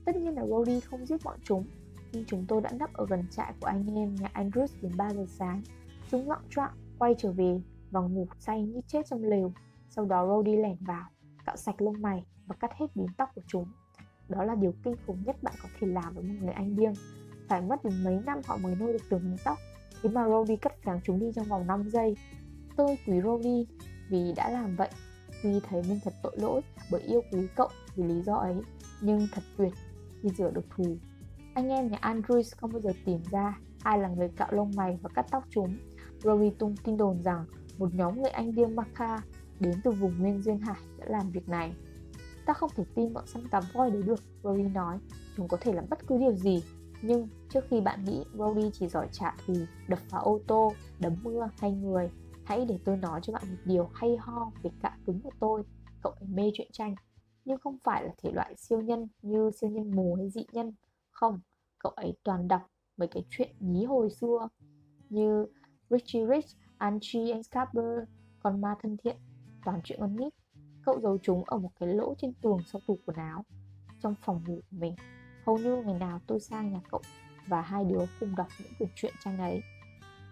[0.06, 1.66] Tất nhiên là Rody không giết bọn chúng,
[2.12, 5.14] nhưng chúng tôi đã nấp ở gần trại của anh em nhà Andrews đến 3
[5.14, 5.62] giờ sáng.
[6.12, 9.54] Chúng loạn choạng quay trở về và ngủ say như chết trong lều.
[9.90, 11.10] Sau đó Rody lẻn vào,
[11.46, 13.72] cạo sạch lông mày và cắt hết bím tóc của chúng.
[14.30, 16.94] Đó là điều kinh khủng nhất bạn có thể làm với một người anh điên.
[17.50, 19.58] Phải mất đến mấy năm họ mới nuôi được từng mái tóc.
[20.04, 22.16] Thế mà Rody cắt phẳng chúng đi trong vòng 5 giây.
[22.78, 23.68] Tôi quý Rody
[24.10, 24.90] vì đã làm vậy.
[25.44, 28.56] Tuy thấy mình thật tội lỗi bởi yêu quý cậu vì lý do ấy,
[29.02, 29.74] nhưng thật tuyệt
[30.22, 30.98] khi rửa được thù.
[31.54, 35.00] Anh em nhà Andrews không bao giờ tìm ra ai là người cạo lông mày
[35.02, 35.78] và cắt tóc chúng.
[36.24, 37.46] Rory tung tin đồn rằng
[37.78, 39.18] một nhóm người Anh điên Makha
[39.60, 41.74] đến từ vùng nguyên duyên hải đã làm việc này.
[42.46, 45.00] Ta không thể tin bọn săn cá voi đấy được, Rory nói.
[45.38, 46.64] Chúng có thể làm bất cứ điều gì.
[47.02, 49.54] Nhưng trước khi bạn nghĩ Rory chỉ giỏi trả thù,
[49.88, 52.10] đập phá ô tô, đấm mưa hay người,
[52.46, 55.64] hãy để tôi nói cho bạn một điều hay ho về cả cứng của tôi.
[56.04, 56.96] Cậu ấy mê truyện tranh,
[57.46, 60.74] nhưng không phải là thể loại siêu nhân như siêu nhân mù hay dị nhân.
[61.12, 61.40] Không,
[61.80, 62.62] cậu ấy toàn đọc
[62.98, 64.48] mấy cái chuyện nhí hồi xưa
[65.10, 65.46] như
[65.90, 68.08] Richie Rich, Angie and Scarborough,
[68.44, 69.16] con ma thân thiện,
[69.66, 70.34] toàn chuyện con nít.
[70.86, 73.46] Cậu giấu chúng ở một cái lỗ trên tường sau tủ quần áo,
[74.02, 74.96] trong phòng ngủ của mình.
[75.46, 77.02] Hầu như ngày nào tôi sang nhà cậu
[77.48, 79.62] và hai đứa cùng đọc những quyển truyện tranh ấy.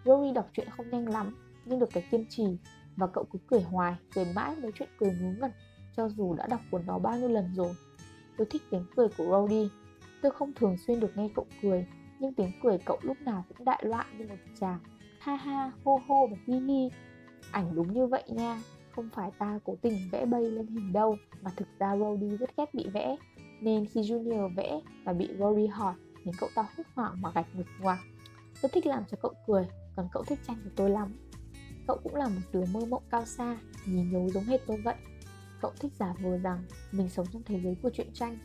[0.05, 2.57] Rory đọc truyện không nhanh lắm, nhưng được cái kiên trì
[2.95, 5.51] và cậu cứ cười hoài, cười mãi với chuyện cười ngớ ngẩn,
[5.97, 7.73] cho dù đã đọc cuốn đó bao nhiêu lần rồi.
[8.37, 9.69] Tôi thích tiếng cười của Rody.
[10.21, 11.87] Tôi không thường xuyên được nghe cậu cười,
[12.19, 14.79] nhưng tiếng cười cậu lúc nào cũng đại loại như một chàng
[15.25, 16.89] ha ha, hô hô và hi hi.
[17.51, 18.61] Ảnh đúng như vậy nha,
[18.91, 22.57] không phải ta cố tình vẽ bay lên hình đâu, mà thực ra Rody rất
[22.57, 23.15] ghét bị vẽ.
[23.61, 27.55] Nên khi Junior vẽ và bị Rory hỏi thì cậu ta hốt hoảng mà gạch
[27.55, 27.99] ngực ngoạc
[28.61, 31.15] tôi thích làm cho cậu cười, còn cậu thích tranh của tôi lắm.
[31.87, 34.95] Cậu cũng là một đứa mơ mộng cao xa, nhìn nhố giống hệt tôi vậy.
[35.61, 38.37] Cậu thích giả vờ rằng mình sống trong thế giới của truyện tranh.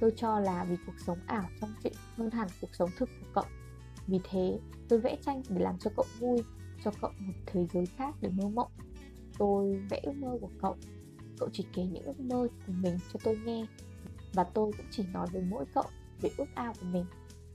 [0.00, 3.26] Tôi cho là vì cuộc sống ảo trong chuyện hơn hẳn cuộc sống thực của
[3.34, 3.44] cậu
[4.06, 6.42] vì thế, tôi vẽ tranh để làm cho cậu vui,
[6.84, 8.70] cho cậu một thế giới khác để mơ mộng.
[9.38, 10.76] Tôi vẽ ước mơ của cậu.
[11.38, 13.66] Cậu chỉ kể những ước mơ của mình cho tôi nghe.
[14.32, 15.84] Và tôi cũng chỉ nói với mỗi cậu
[16.20, 17.04] về ước ao của mình.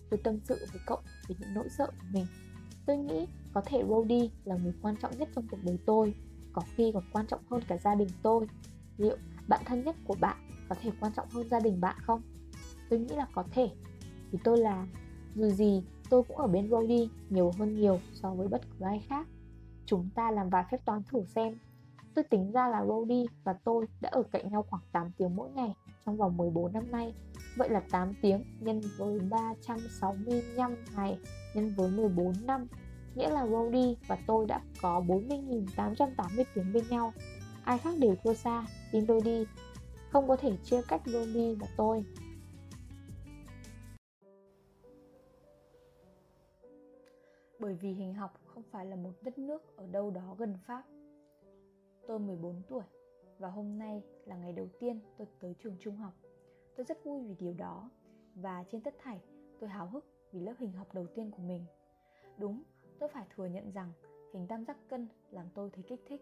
[0.09, 2.25] Tôi tâm sự với cậu về những nỗi sợ của mình.
[2.85, 6.13] Tôi nghĩ có thể Rody là người quan trọng nhất trong cuộc đời tôi.
[6.53, 8.47] Có khi còn quan trọng hơn cả gia đình tôi.
[8.97, 12.21] Liệu bạn thân nhất của bạn có thể quan trọng hơn gia đình bạn không?
[12.89, 13.69] Tôi nghĩ là có thể.
[14.31, 14.87] Vì tôi là
[15.35, 19.05] dù gì tôi cũng ở bên Rody nhiều hơn nhiều so với bất cứ ai
[19.09, 19.27] khác.
[19.85, 21.57] Chúng ta làm vài phép toán thử xem.
[22.13, 25.49] Tôi tính ra là Rody và tôi đã ở cạnh nhau khoảng 8 tiếng mỗi
[25.51, 25.73] ngày
[26.05, 27.13] trong vòng 14 năm nay.
[27.57, 31.17] Vậy là 8 tiếng nhân với 365 ngày
[31.55, 32.67] nhân với 14 năm.
[33.15, 37.13] Nghĩa là Rody và tôi đã có 40.880 tiếng bên nhau.
[37.63, 39.45] Ai khác đều thua xa, tin tôi đi.
[40.09, 42.05] Không có thể chia cách Rody và tôi.
[47.59, 50.83] Bởi vì hình học không phải là một đất nước ở đâu đó gần Pháp.
[52.07, 52.83] Tôi 14 tuổi
[53.39, 56.13] và hôm nay là ngày đầu tiên tôi tới trường trung học.
[56.75, 57.89] Tôi rất vui vì điều đó
[58.35, 59.21] và trên tất thảy
[59.59, 61.65] tôi háo hức vì lớp hình học đầu tiên của mình.
[62.37, 62.63] Đúng,
[62.99, 63.91] tôi phải thừa nhận rằng
[64.33, 66.21] hình tam giác cân làm tôi thấy kích thích.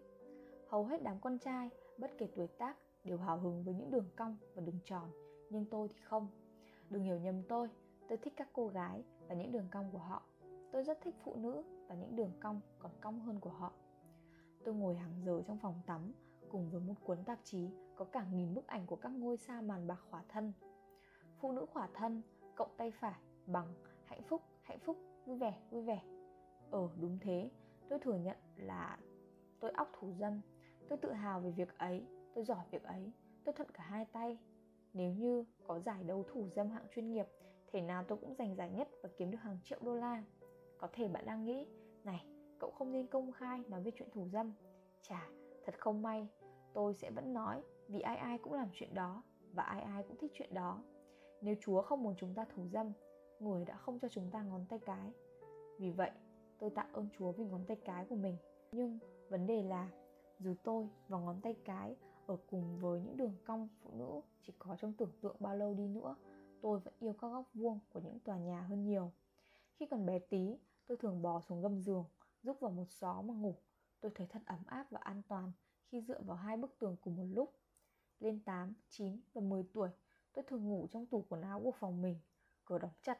[0.67, 4.09] Hầu hết đám con trai, bất kể tuổi tác, đều hào hứng với những đường
[4.15, 5.11] cong và đường tròn,
[5.49, 6.27] nhưng tôi thì không.
[6.89, 7.69] Đừng hiểu nhầm tôi,
[8.07, 10.23] tôi thích các cô gái và những đường cong của họ
[10.71, 13.73] Tôi rất thích phụ nữ và những đường cong còn cong hơn của họ.
[14.63, 16.13] Tôi ngồi hàng giờ trong phòng tắm
[16.51, 19.61] cùng với một cuốn tạp chí có cả nghìn bức ảnh của các ngôi sao
[19.61, 20.53] màn bạc khỏa thân.
[21.39, 22.21] Phụ nữ khỏa thân,
[22.55, 23.73] cộng tay phải bằng
[24.05, 26.01] hạnh phúc, hạnh phúc, vui vẻ, vui vẻ.
[26.71, 27.49] Ờ đúng thế,
[27.89, 28.99] tôi thừa nhận là
[29.59, 30.41] tôi óc thủ dâm.
[30.89, 33.11] Tôi tự hào về việc ấy, tôi giỏi việc ấy,
[33.43, 34.37] tôi thuận cả hai tay.
[34.93, 37.25] Nếu như có giải đấu thủ dâm hạng chuyên nghiệp,
[37.71, 40.23] thể nào tôi cũng giành giải nhất và kiếm được hàng triệu đô la.
[40.77, 41.67] Có thể bạn đang nghĩ,
[42.03, 42.25] này,
[42.59, 44.53] cậu không nên công khai nói về chuyện thủ dâm.
[45.01, 45.27] Chà,
[45.65, 46.27] thật không may,
[46.73, 50.17] tôi sẽ vẫn nói vì ai ai cũng làm chuyện đó và ai ai cũng
[50.17, 50.83] thích chuyện đó.
[51.41, 52.91] Nếu Chúa không muốn chúng ta thủ dâm,
[53.39, 55.11] người đã không cho chúng ta ngón tay cái.
[55.77, 56.11] Vì vậy,
[56.59, 58.37] tôi tạ ơn Chúa vì ngón tay cái của mình.
[58.71, 59.89] Nhưng vấn đề là,
[60.39, 61.95] dù tôi và ngón tay cái
[62.27, 65.73] ở cùng với những đường cong phụ nữ chỉ có trong tưởng tượng bao lâu
[65.73, 66.15] đi nữa,
[66.61, 69.11] tôi vẫn yêu các góc vuông của những tòa nhà hơn nhiều.
[69.73, 72.05] Khi còn bé tí, tôi thường bò xuống gầm giường,
[72.43, 73.55] rúc vào một xó mà ngủ.
[73.99, 75.51] Tôi thấy thật ấm áp và an toàn
[75.87, 77.53] khi dựa vào hai bức tường cùng một lúc.
[78.19, 79.89] Lên 8, 9 và 10 tuổi,
[80.33, 82.19] tôi thường ngủ trong tủ quần áo của phòng mình,
[82.65, 83.19] cửa đóng chặt.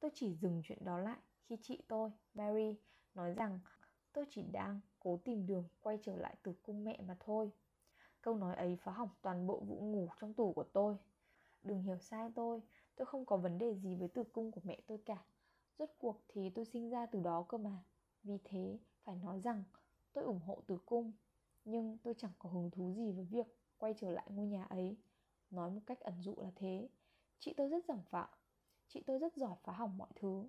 [0.00, 2.76] Tôi chỉ dừng chuyện đó lại khi chị tôi, Mary,
[3.14, 3.60] nói rằng
[4.12, 7.50] tôi chỉ đang cố tìm đường quay trở lại từ cung mẹ mà thôi.
[8.22, 10.96] Câu nói ấy phá hỏng toàn bộ vụ ngủ trong tủ của tôi.
[11.62, 12.62] Đừng hiểu sai tôi,
[12.96, 15.24] tôi không có vấn đề gì với tử cung của mẹ tôi cả.
[15.78, 17.84] Rốt cuộc thì tôi sinh ra từ đó cơ mà.
[18.22, 19.64] Vì thế, phải nói rằng
[20.12, 21.12] tôi ủng hộ tử cung.
[21.64, 23.46] Nhưng tôi chẳng có hứng thú gì với việc
[23.78, 24.96] quay trở lại ngôi nhà ấy.
[25.50, 26.88] Nói một cách ẩn dụ là thế.
[27.38, 28.28] Chị tôi rất giảng phạm
[28.88, 30.48] Chị tôi rất giỏi phá hỏng mọi thứ.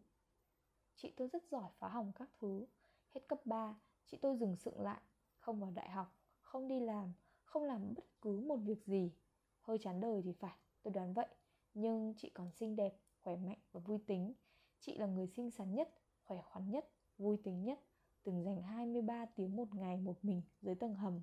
[0.95, 2.65] Chị tôi rất giỏi phá hỏng các thứ.
[3.09, 5.01] Hết cấp 3, chị tôi dừng sượng lại,
[5.39, 7.13] không vào đại học, không đi làm,
[7.43, 9.11] không làm bất cứ một việc gì.
[9.59, 11.27] Hơi chán đời thì phải, tôi đoán vậy.
[11.73, 14.33] Nhưng chị còn xinh đẹp, khỏe mạnh và vui tính.
[14.79, 15.89] Chị là người xinh xắn nhất,
[16.23, 17.79] khỏe khoắn nhất, vui tính nhất,
[18.23, 21.21] từng dành 23 tiếng một ngày một mình dưới tầng hầm.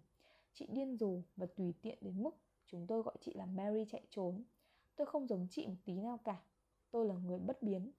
[0.53, 4.07] Chị điên rồ và tùy tiện đến mức chúng tôi gọi chị là Mary chạy
[4.11, 4.45] trốn.
[4.97, 6.43] Tôi không giống chị một tí nào cả.
[6.91, 7.93] Tôi là người bất biến.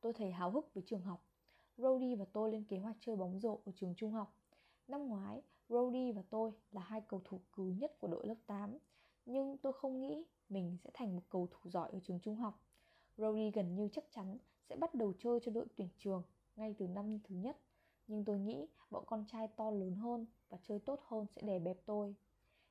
[0.00, 1.26] Tôi thấy háo hức với trường học.
[1.76, 4.36] Rody và tôi lên kế hoạch chơi bóng rổ ở trường trung học.
[4.88, 8.78] Năm ngoái, Rody và tôi là hai cầu thủ cứu nhất của đội lớp 8.
[9.26, 12.60] Nhưng tôi không nghĩ mình sẽ thành một cầu thủ giỏi ở trường trung học.
[13.16, 16.22] Rory gần như chắc chắn sẽ bắt đầu chơi cho đội tuyển trường
[16.56, 17.56] ngay từ năm thứ nhất.
[18.06, 21.58] Nhưng tôi nghĩ bọn con trai to lớn hơn và chơi tốt hơn sẽ đè
[21.58, 22.14] bẹp tôi.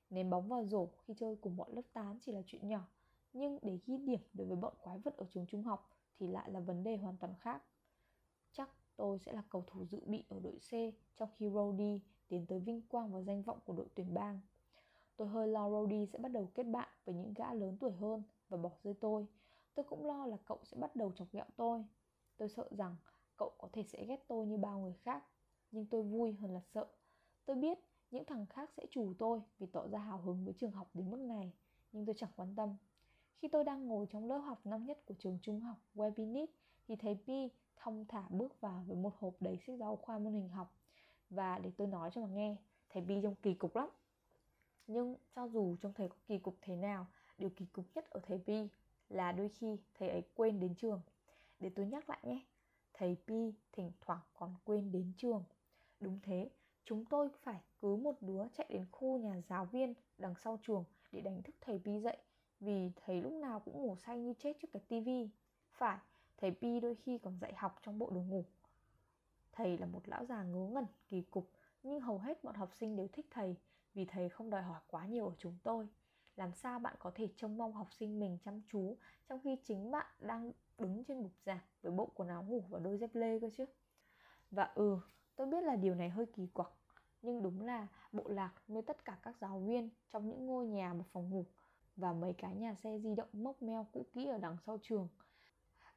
[0.10, 2.88] Ném bóng vào rổ khi chơi cùng bọn lớp 8 chỉ là chuyện nhỏ,
[3.34, 6.52] nhưng để ghi điểm đối với bọn quái vật ở trường trung học thì lại
[6.52, 7.64] là vấn đề hoàn toàn khác.
[8.52, 10.72] Chắc tôi sẽ là cầu thủ dự bị ở đội C
[11.16, 14.40] trong khi Rody tiến tới vinh quang và danh vọng của đội tuyển bang.
[15.18, 18.24] Tôi hơi lo Rody sẽ bắt đầu kết bạn với những gã lớn tuổi hơn
[18.50, 19.28] và bỏ rơi tôi.
[19.76, 21.86] Tôi cũng lo là cậu sẽ bắt đầu chọc ghẹo tôi.
[22.38, 22.96] Tôi sợ rằng
[23.38, 25.24] cậu có thể sẽ ghét tôi như bao người khác.
[25.72, 26.86] Nhưng tôi vui hơn là sợ.
[27.46, 27.78] Tôi biết
[28.12, 31.12] những thằng khác sẽ chủ tôi vì tỏ ra hào hứng với trường học đến
[31.12, 31.54] mức này.
[31.92, 32.76] Nhưng tôi chẳng quan tâm.
[33.38, 36.48] Khi tôi đang ngồi trong lớp học năm nhất của trường trung học Webinit
[36.88, 40.34] thì thầy Pi thông thả bước vào với một hộp đầy sách giáo khoa môn
[40.34, 40.74] hình học.
[41.30, 42.56] Và để tôi nói cho mà nghe,
[42.90, 43.90] thầy Pi trông kỳ cục lắm
[44.88, 47.08] nhưng cho dù trông thầy có kỳ cục thế nào
[47.38, 48.68] điều kỳ cục nhất ở thầy Pi
[49.10, 51.02] là đôi khi thầy ấy quên đến trường.
[51.60, 52.46] Để tôi nhắc lại nhé,
[52.94, 55.44] thầy Pi thỉnh thoảng còn quên đến trường.
[56.00, 56.50] Đúng thế,
[56.86, 60.84] chúng tôi phải cứ một đứa chạy đến khu nhà giáo viên đằng sau trường
[61.12, 62.18] để đánh thức thầy Pi dậy,
[62.60, 65.30] vì thầy lúc nào cũng ngủ say như chết trước cái tivi
[65.72, 65.98] phải,
[66.38, 68.46] thầy Pi đôi khi còn dạy học trong bộ đồ ngủ.
[69.52, 71.50] Thầy là một lão già ngớ ngẩn, kỳ cục,
[71.84, 73.56] nhưng hầu hết bọn học sinh đều thích thầy,
[73.94, 75.88] vì thầy không đòi hỏi quá nhiều ở chúng tôi
[76.36, 78.98] làm sao bạn có thể trông mong học sinh mình chăm chú
[79.30, 82.80] trong khi chính bạn đang đứng trên bục giảng với bộ quần áo ngủ và
[82.80, 83.66] đôi dép lê cơ chứ?
[84.52, 85.00] Và ừ
[85.36, 86.72] tôi biết là điều này hơi kỳ quặc
[87.22, 90.94] nhưng đúng là bộ lạc nuôi tất cả các giáo viên trong những ngôi nhà
[90.94, 91.46] một phòng ngủ
[91.96, 95.08] và mấy cái nhà xe di động mốc meo cũ kỹ ở đằng sau trường.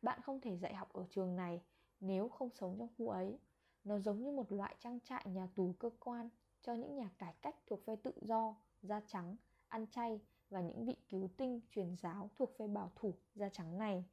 [0.03, 1.63] Bạn không thể dạy học ở trường này
[2.01, 3.39] nếu không sống trong khu ấy.
[3.85, 6.29] Nó giống như một loại trang trại nhà tù cơ quan
[6.63, 9.37] cho những nhà cải cách thuộc phe tự do, da trắng,
[9.69, 13.79] ăn chay và những vị cứu tinh truyền giáo thuộc phe bảo thủ da trắng
[13.79, 14.05] này.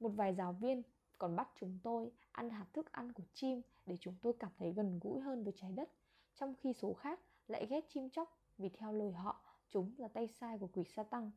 [0.00, 0.82] Một vài giáo viên
[1.18, 4.72] còn bắt chúng tôi ăn hạt thức ăn của chim để chúng tôi cảm thấy
[4.72, 5.90] gần gũi hơn với trái đất,
[6.34, 10.28] trong khi số khác lại ghét chim chóc vì theo lời họ chúng là tay
[10.28, 11.30] sai của quỷ sa tăng.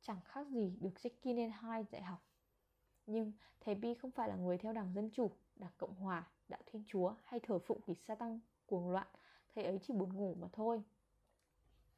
[0.00, 2.18] Chẳng khác gì được Jekyll Hyde dạy học.
[3.06, 6.60] Nhưng thầy Bi không phải là người theo đảng Dân Chủ, đảng Cộng Hòa, đạo
[6.66, 9.06] Thiên Chúa hay thờ phụng quỷ sa tăng cuồng loạn
[9.54, 10.82] thầy ấy chỉ buồn ngủ mà thôi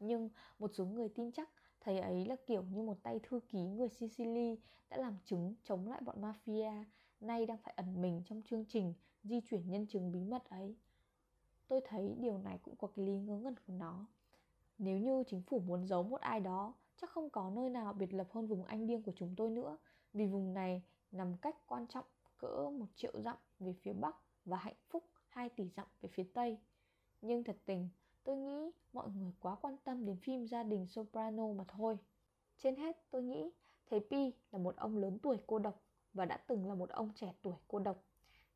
[0.02, 3.58] nhưng một số người tin chắc thầy ấy là kiểu như một tay thư ký
[3.58, 4.58] người Sicily
[4.90, 6.84] đã làm chứng chống lại bọn mafia
[7.20, 10.76] nay đang phải ẩn mình trong chương trình di chuyển nhân chứng bí mật ấy.
[11.68, 14.06] Tôi thấy điều này cũng có cái lý ngớ ngẩn của nó.
[14.78, 18.14] Nếu như chính phủ muốn giấu một ai đó chắc không có nơi nào biệt
[18.14, 19.76] lập hơn vùng anh điên của chúng tôi nữa
[20.12, 22.04] vì vùng này nằm cách quan trọng
[22.38, 26.24] cỡ một triệu dặm về phía bắc và hạnh phúc 2 tỷ dặm về phía
[26.34, 26.58] tây.
[27.20, 27.88] Nhưng thật tình,
[28.24, 31.98] tôi nghĩ mọi người quá quan tâm đến phim gia đình soprano mà thôi.
[32.58, 33.50] Trên hết, tôi nghĩ
[33.90, 35.82] thầy Pi là một ông lớn tuổi cô độc
[36.14, 38.04] và đã từng là một ông trẻ tuổi cô độc.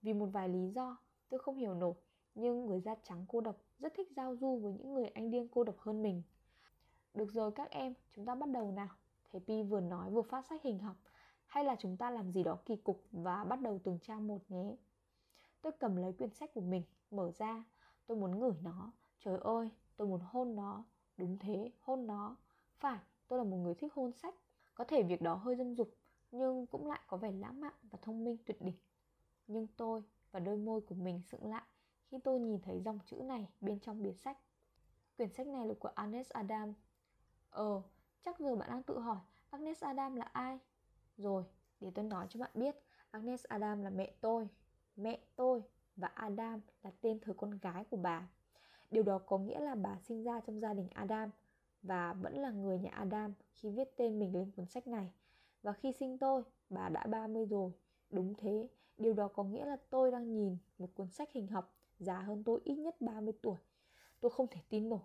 [0.02, 0.96] Vì một vài lý do,
[1.28, 1.94] tôi không hiểu nổi,
[2.34, 5.48] nhưng người da trắng cô độc rất thích giao du với những người anh điên
[5.48, 6.22] cô độc hơn mình.
[7.14, 8.88] Được rồi các em, chúng ta bắt đầu nào.
[9.32, 10.96] Thầy Pi vừa nói vừa phát sách hình học,
[11.46, 14.40] hay là chúng ta làm gì đó kỳ cục và bắt đầu từng trang một
[14.48, 14.76] nhé.
[15.62, 17.64] Tôi cầm lấy quyển sách của mình, mở ra
[18.06, 18.92] Tôi muốn ngửi nó
[19.26, 20.84] Trời ơi, tôi muốn hôn nó.
[21.16, 22.36] Đúng thế, hôn nó.
[22.78, 22.98] Phải,
[23.28, 24.34] tôi là một người thích hôn sách.
[24.74, 25.94] Có thể việc đó hơi dâm dục
[26.30, 28.76] Nhưng cũng lại có vẻ lãng mạn và thông minh tuyệt đỉnh.
[29.46, 30.02] Nhưng tôi
[30.32, 31.62] và đôi môi của mình sững lại
[32.08, 34.38] Khi tôi nhìn thấy dòng chữ này bên trong bìa sách.
[35.16, 36.74] Quyển sách này là của Agnes Adam.
[37.50, 37.82] Ờ,
[38.24, 39.18] chắc giờ bạn đang tự hỏi
[39.50, 40.58] Agnes Adam là ai?
[41.16, 41.44] Rồi,
[41.80, 42.76] để tôi nói cho bạn biết
[43.10, 44.48] Agnes Adam là mẹ tôi.
[44.96, 45.62] Mẹ tôi
[45.96, 48.28] và Adam là tên thời con gái của bà.
[48.90, 51.30] Điều đó có nghĩa là bà sinh ra trong gia đình Adam
[51.82, 55.12] và vẫn là người nhà Adam khi viết tên mình lên cuốn sách này.
[55.62, 57.72] và khi sinh tôi, bà đã 30 rồi.
[58.10, 58.68] Đúng thế,
[58.98, 62.42] điều đó có nghĩa là tôi đang nhìn một cuốn sách hình học già hơn
[62.44, 63.56] tôi ít nhất 30 tuổi.
[64.20, 65.00] Tôi không thể tin nổi.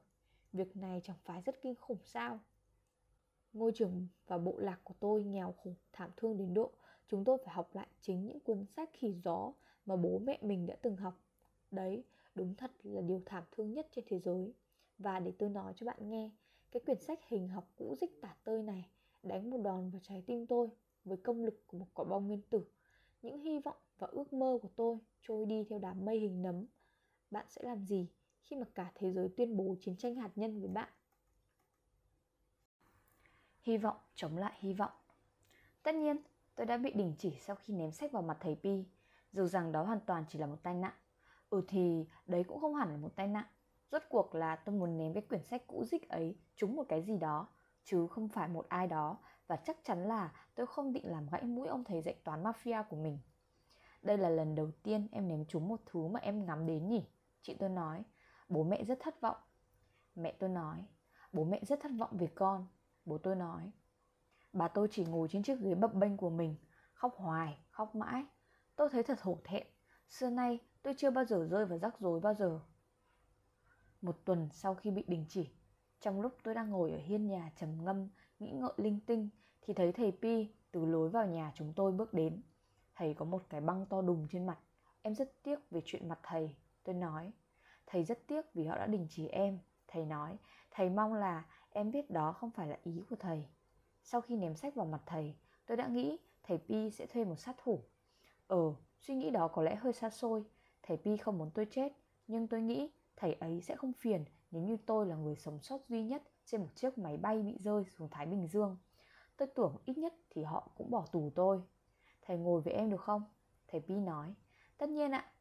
[0.54, 2.40] Việc này chẳng phải rất kinh khủng sao?
[3.54, 6.72] Ngôi trường và bộ lạc của tôi nghèo khổ, thảm thương đến độ
[7.12, 9.54] chúng tôi phải học lại chính những cuốn sách khỉ gió
[9.86, 11.14] mà bố mẹ mình đã từng học.
[11.72, 12.04] Đấy,
[12.36, 14.54] đúng thật là điều thảm thương nhất trên thế giới.
[14.98, 16.30] Và để tôi nói cho bạn nghe,
[16.72, 18.90] cái quyển sách hình học cũ dích tả tơi này
[19.24, 20.70] đánh một đòn vào trái tim tôi
[21.06, 22.64] với công lực của một quả bom nguyên tử.
[23.22, 26.66] Những hy vọng và ước mơ của tôi trôi đi theo đám mây hình nấm.
[27.32, 28.08] Bạn sẽ làm gì
[28.42, 30.90] khi mà cả thế giới tuyên bố chiến tranh hạt nhân với bạn?
[33.62, 34.92] Hy vọng chống lại hy vọng.
[35.84, 36.18] Tất nhiên,
[36.56, 38.84] tôi đã bị đình chỉ sau khi ném sách vào mặt thầy Pi,
[39.34, 40.94] dù rằng đó hoàn toàn chỉ là một tai nạn.
[41.52, 43.46] Ừ thì đấy cũng không hẳn là một tai nạn.
[43.92, 47.02] Rốt cuộc là tôi muốn ném cái quyển sách cũ dích ấy trúng một cái
[47.02, 47.48] gì đó,
[47.84, 51.44] chứ không phải một ai đó và chắc chắn là tôi không định làm gãy
[51.44, 53.20] mũi ông thầy dạy toán mafia của mình.
[54.02, 57.06] Đây là lần đầu tiên em ném trúng một thứ mà em ngắm đến nhỉ?
[57.42, 58.04] Chị tôi nói,
[58.50, 59.38] bố mẹ rất thất vọng.
[60.16, 60.86] Mẹ tôi nói,
[61.34, 62.68] bố mẹ rất thất vọng về con.
[63.06, 63.72] Bố tôi nói,
[64.54, 66.56] bà tôi chỉ ngồi trên chiếc ghế bập bênh của mình,
[66.94, 68.26] khóc hoài, khóc mãi.
[68.76, 69.68] Tôi thấy thật hổ thẹn,
[70.10, 72.60] xưa nay tôi chưa bao giờ rơi vào rắc rối bao giờ.
[74.02, 75.50] Một tuần sau khi bị đình chỉ,
[76.00, 78.10] trong lúc tôi đang ngồi ở hiên nhà trầm ngâm,
[78.40, 79.30] nghĩ ngợi linh tinh,
[79.62, 82.42] thì thấy thầy Pi từ lối vào nhà chúng tôi bước đến.
[82.96, 84.60] Thầy có một cái băng to đùng trên mặt.
[85.02, 86.56] Em rất tiếc về chuyện mặt thầy.
[86.84, 87.32] Tôi nói,
[87.86, 89.60] thầy rất tiếc vì họ đã đình chỉ em.
[89.88, 90.38] Thầy nói,
[90.72, 93.48] thầy mong là em biết đó không phải là ý của thầy.
[94.04, 97.36] Sau khi ném sách vào mặt thầy, tôi đã nghĩ thầy Pi sẽ thuê một
[97.36, 97.84] sát thủ.
[98.48, 100.44] Ờ, suy nghĩ đó có lẽ hơi xa xôi.
[100.92, 101.92] Thầy Pi không muốn tôi chết,
[102.28, 105.82] nhưng tôi nghĩ thầy ấy sẽ không phiền nếu như tôi là người sống sót
[105.90, 108.78] duy nhất trên một chiếc máy bay bị rơi xuống Thái Bình Dương.
[109.38, 111.62] Tôi tưởng ít nhất thì họ cũng bỏ tù tôi.
[112.22, 113.24] Thầy ngồi với em được không?
[113.68, 114.34] Thầy Pi nói.
[114.78, 115.32] Tất nhiên ạ.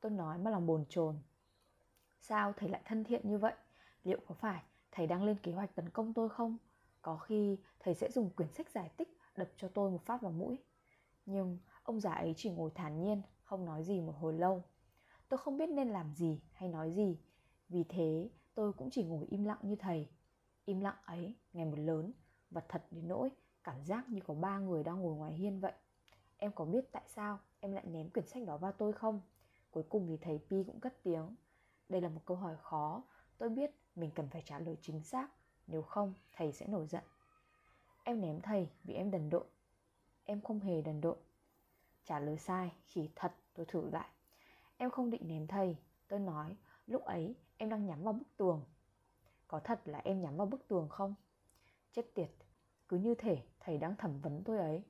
[0.00, 1.18] Tôi nói mà lòng bồn chồn.
[2.20, 3.54] Sao thầy lại thân thiện như vậy?
[4.04, 6.56] Liệu có phải thầy đang lên kế hoạch tấn công tôi không?
[7.02, 10.32] Có khi thầy sẽ dùng quyển sách giải tích đập cho tôi một phát vào
[10.32, 10.58] mũi.
[11.26, 14.62] Nhưng ông già ấy chỉ ngồi thản nhiên, không nói gì một hồi lâu.
[15.30, 17.18] Tôi không biết nên làm gì hay nói gì.
[17.68, 20.08] Vì thế tôi cũng chỉ ngồi im lặng như thầy.
[20.64, 22.12] Im lặng ấy ngày một lớn
[22.50, 23.30] và thật đến nỗi
[23.64, 25.72] cảm giác như có ba người đang ngồi ngoài hiên vậy.
[26.36, 29.20] Em có biết tại sao em lại ném quyển sách đó vào tôi không?
[29.70, 31.34] Cuối cùng thì thầy Pi cũng cất tiếng.
[31.88, 33.02] Đây là một câu hỏi khó,
[33.38, 35.28] tôi biết mình cần phải trả lời chính xác,
[35.66, 37.04] nếu không thầy sẽ nổi giận.
[38.04, 39.46] Em ném thầy vì em đần độn.
[40.24, 41.18] Em không hề đần độn.
[42.04, 44.08] Trả lời sai, khỉ thật, tôi thử lại.
[44.80, 45.76] Em không định ném thầy,
[46.08, 46.56] tôi nói,
[46.86, 48.64] lúc ấy em đang nhắm vào bức tường.
[49.48, 51.14] Có thật là em nhắm vào bức tường không?
[51.92, 52.30] Chết tiệt,
[52.88, 54.82] cứ như thể thầy đang thẩm vấn tôi ấy.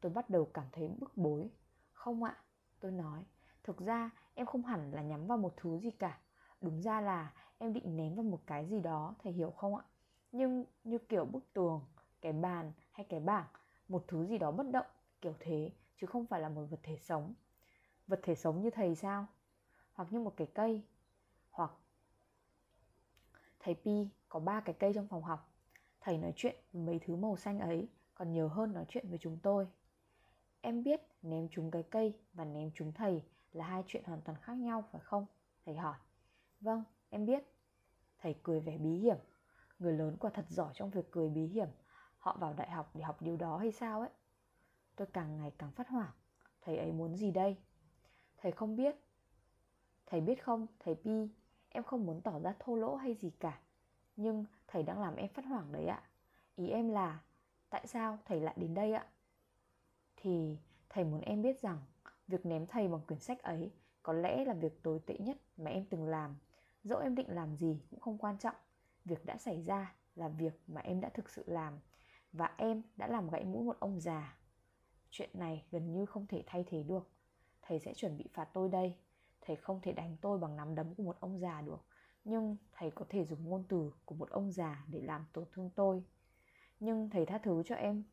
[0.00, 1.50] Tôi bắt đầu cảm thấy bức bối.
[1.92, 2.36] Không ạ,
[2.80, 3.24] tôi nói,
[3.62, 6.20] thực ra em không hẳn là nhắm vào một thứ gì cả.
[6.60, 9.84] Đúng ra là em định ném vào một cái gì đó, thầy hiểu không ạ?
[10.32, 11.84] Nhưng như kiểu bức tường,
[12.20, 13.46] cái bàn hay cái bảng,
[13.88, 14.86] một thứ gì đó bất động,
[15.20, 17.34] kiểu thế, chứ không phải là một vật thể sống.
[18.06, 19.26] Vật thể sống như thầy sao?
[19.98, 20.82] Hoặc như một cái cây,
[21.50, 21.70] hoặc
[23.60, 25.54] thầy Pi có ba cái cây trong phòng học.
[26.00, 29.18] Thầy nói chuyện với mấy thứ màu xanh ấy còn nhiều hơn nói chuyện với
[29.18, 29.68] chúng tôi.
[30.60, 34.38] Em biết ném trúng cái cây và ném trúng thầy là hai chuyện hoàn toàn
[34.42, 35.26] khác nhau phải không?
[35.64, 35.96] Thầy hỏi.
[36.60, 37.42] Vâng, em biết.
[38.18, 39.18] Thầy cười vẻ bí hiểm.
[39.78, 41.68] Người lớn quả thật giỏi trong việc cười bí hiểm.
[42.18, 44.10] Họ vào đại học để học điều đó hay sao ấy?
[44.96, 46.12] Tôi càng ngày càng phát hoảng.
[46.62, 47.56] Thầy ấy muốn gì đây?
[48.36, 49.07] Thầy không biết.
[50.10, 51.28] Thầy biết không, thầy Pi,
[51.68, 53.60] em không muốn tỏ ra thô lỗ hay gì cả.
[54.16, 56.02] Nhưng thầy đang làm em phát hoảng đấy ạ.
[56.56, 57.20] Ý em là,
[57.70, 59.06] tại sao thầy lại đến đây ạ?
[60.16, 61.78] Thì thầy muốn em biết rằng
[62.28, 65.70] việc ném thầy bằng quyển sách ấy có lẽ là việc tồi tệ nhất mà
[65.70, 66.36] em từng làm.
[66.84, 68.56] Dẫu em định làm gì cũng không quan trọng.
[69.04, 71.78] Việc đã xảy ra là việc mà em đã thực sự làm
[72.32, 74.36] và em đã làm gãy mũi một ông già.
[75.10, 77.10] Chuyện này gần như không thể thay thế được.
[77.62, 78.94] Thầy sẽ chuẩn bị phạt tôi đây.
[79.48, 81.86] Thầy không thể đánh tôi bằng nắm đấm của một ông già được.
[82.24, 85.70] Nhưng thầy có thể dùng ngôn từ của một ông già để làm tổn thương
[85.74, 86.04] tôi.
[86.80, 88.04] Nhưng thầy tha thứ cho em.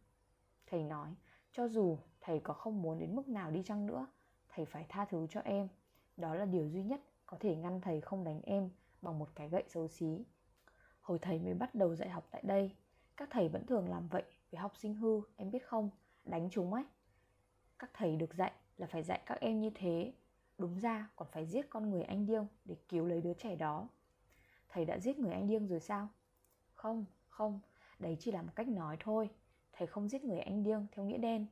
[0.67, 1.15] Thầy nói,
[1.51, 4.07] cho dù thầy có không muốn đến mức nào đi chăng nữa,
[4.49, 5.67] thầy phải tha thứ cho em.
[6.17, 8.69] Đó là điều duy nhất có thể ngăn thầy không đánh em
[9.01, 10.25] bằng một cái gậy xấu xí.
[11.01, 12.75] Hồi thầy mới bắt đầu dạy học tại đây,
[13.17, 15.89] các thầy vẫn thường làm vậy với học sinh hư, em biết không?
[16.23, 16.83] Đánh chúng ấy.
[17.79, 20.13] Các thầy được dạy là phải dạy các em như thế.
[20.57, 23.87] Đúng ra còn phải giết con người anh điêu để cứu lấy đứa trẻ đó.
[24.69, 26.09] Thầy đã giết người anh điên rồi sao?
[26.73, 27.59] Không, không,
[27.99, 29.29] đấy chỉ là một cách nói thôi.
[29.73, 31.45] thầy không giết người anh điêng theo nghĩa đen.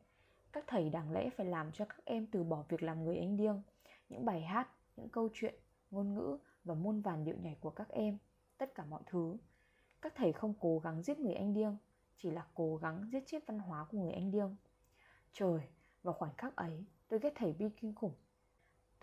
[0.51, 3.38] Các thầy đáng lẽ phải làm cho các em từ bỏ việc làm người anh
[3.38, 3.62] điêng.
[4.10, 5.56] Những bài hát, những câu chuyện,
[5.91, 8.18] ngôn ngữ và muôn vàn điệu nhảy của các em,
[8.58, 9.38] tất cả mọi thứ.
[10.01, 11.78] Các thầy không cố gắng giết người anh điêng,
[12.18, 14.56] chỉ là cố gắng giết chết văn hóa của người anh điêng.
[15.34, 15.62] Trời,
[16.04, 18.14] vào khoảnh khắc ấy, tôi ghét thầy bi kinh khủng.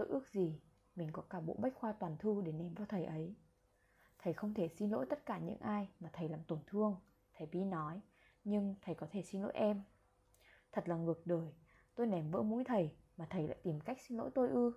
[0.00, 0.60] Tôi ước gì
[0.96, 3.34] mình có cả bộ bách khoa toàn thư để ném vào thầy ấy.
[4.18, 6.96] Thầy không thể xin lỗi tất cả những ai mà thầy làm tổn thương,
[7.34, 8.00] thầy Bi nói,
[8.44, 9.82] nhưng thầy có thể xin lỗi em.
[10.72, 11.54] Thật là ngược đời,
[11.94, 14.72] tôi ném vỡ mũi thầy mà thầy lại tìm cách xin lỗi tôi ư.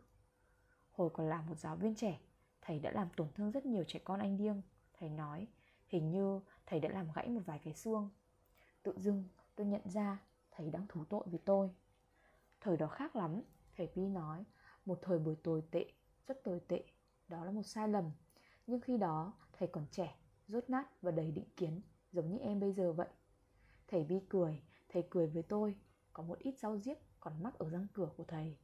[0.92, 2.20] Hồi còn là một giáo viên trẻ,
[2.62, 4.62] thầy đã làm tổn thương rất nhiều trẻ con anh điêng.
[4.94, 5.48] Thầy nói,
[5.88, 8.10] hình như thầy đã làm gãy một vài cái xương.
[8.84, 9.24] Tự dưng
[9.56, 11.70] tôi nhận ra thầy đang thú tội với tôi.
[12.62, 13.42] Thời đó khác lắm,
[13.78, 14.46] thầy Pi nói,
[14.86, 15.86] một thời buổi tồi tệ,
[16.28, 16.84] rất tồi tệ.
[17.28, 18.12] Đó là một sai lầm.
[18.68, 20.16] Nhưng khi đó, thầy còn trẻ,
[20.48, 21.82] rốt nát và đầy định kiến,
[22.12, 23.10] giống như em bây giờ vậy.
[23.88, 25.76] Thầy Bi cười, thầy cười với tôi,
[26.14, 28.58] có một ít rau diếp còn mắc ở răng cửa của thầy.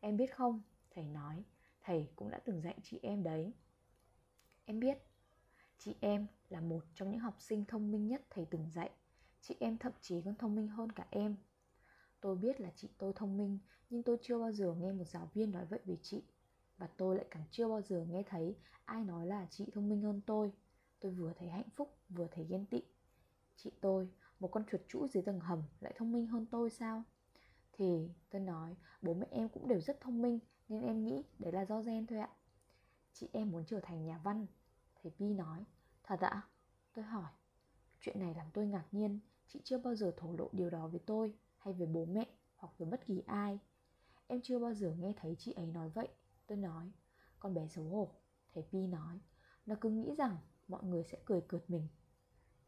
[0.00, 1.44] Em biết không, thầy nói,
[1.82, 3.52] thầy cũng đã từng dạy chị em đấy.
[4.64, 4.98] Em biết,
[5.78, 8.90] chị em là một trong những học sinh thông minh nhất thầy từng dạy.
[9.40, 11.36] Chị em thậm chí còn thông minh hơn cả em
[12.22, 13.58] Tôi biết là chị tôi thông minh
[13.90, 16.22] Nhưng tôi chưa bao giờ nghe một giáo viên nói vậy về chị.
[16.78, 20.02] Và tôi lại càng chưa bao giờ nghe thấy ai nói là chị thông minh
[20.02, 20.52] hơn tôi.
[21.00, 22.82] Tôi vừa thấy hạnh phúc vừa thấy ghen tị.
[23.56, 24.08] Chị tôi,
[24.40, 27.02] một con chuột chũ dưới tầng hầm lại thông minh hơn tôi sao?
[27.72, 31.52] Thì tôi nói bố mẹ em cũng đều rất thông minh Nên em nghĩ đấy
[31.52, 32.30] là do gen thôi ạ.
[33.12, 34.46] Chị em muốn trở thành nhà văn.
[35.02, 35.64] Thầy Pi nói
[36.02, 36.42] Thật ạ?
[36.94, 37.32] Tôi hỏi
[38.00, 41.00] Chuyện này làm tôi ngạc nhiên Chị chưa bao giờ thổ lộ điều đó với
[41.06, 43.58] tôi hay với bố mẹ hoặc với bất kỳ ai.
[44.26, 46.08] Em chưa bao giờ nghe thấy chị ấy nói vậy.
[46.46, 46.92] Tôi nói,
[47.38, 48.10] con bé xấu hổ.
[48.54, 49.20] Thầy Pi nói,
[49.66, 50.36] nó cứ nghĩ rằng
[50.68, 51.88] mọi người sẽ cười cợt mình.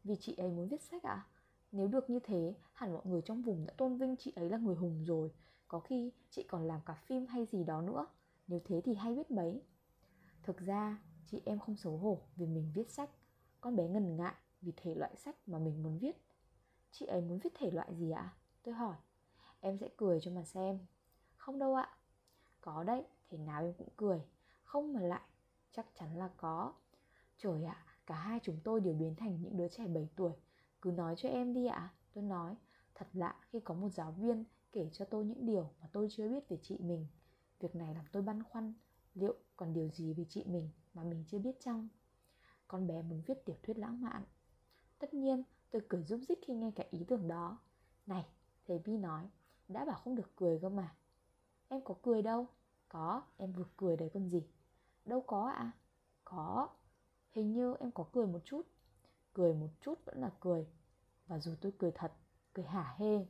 [0.03, 1.13] Vì chị ấy muốn viết sách ạ?
[1.13, 1.27] À?
[1.71, 4.57] Nếu được như thế, hẳn mọi người trong vùng đã tôn vinh chị ấy là
[4.57, 5.31] người hùng rồi.
[5.67, 8.07] Có khi chị còn làm cả phim hay gì đó nữa.
[8.47, 9.61] Nếu thế thì hay biết mấy.
[10.43, 13.09] Thực ra, chị em không xấu hổ vì mình viết sách.
[13.61, 16.17] Con bé ngần ngại vì thể loại sách mà mình muốn viết.
[16.91, 18.21] Chị ấy muốn viết thể loại gì ạ?
[18.21, 18.35] À?
[18.65, 18.95] Tôi hỏi.
[19.59, 20.79] Em sẽ cười cho mà xem.
[21.37, 21.89] Không đâu ạ.
[22.61, 24.21] Có đấy, thế nào em cũng cười.
[24.63, 25.21] Không mà lại,
[25.71, 26.73] chắc chắn là có.
[27.37, 30.31] Trời ạ, cả hai chúng tôi đều biến thành những đứa trẻ 7 tuổi.
[30.81, 31.93] Cứ nói cho em đi ạ.
[32.13, 32.55] Tôi nói,
[32.95, 36.29] thật lạ khi có một giáo viên kể cho tôi những điều mà tôi chưa
[36.29, 37.07] biết về chị mình.
[37.59, 38.73] Việc này làm tôi băn khoăn
[39.13, 41.87] Liệu còn điều gì về chị mình mà mình chưa biết chăng?
[42.67, 44.23] Con bé muốn viết tiểu thuyết lãng mạn.
[44.99, 47.59] Tất nhiên tôi cười giúp dích khi nghe cái ý tưởng đó.
[48.05, 48.25] Này
[48.67, 49.29] Thầy Bi nói
[49.67, 50.95] Đã bảo không được cười cơ mà.
[51.67, 52.47] Em có cười đâu.
[52.89, 54.47] Có, em vừa cười đấy còn gì.
[55.05, 55.53] Đâu có ạ.
[55.55, 55.71] À?
[56.23, 56.69] Có
[57.31, 58.61] Hình như em có cười một chút.
[59.33, 60.67] Cười một chút vẫn là cười
[61.27, 62.11] Và dù tôi cười thật,
[62.53, 63.25] cười hả hê.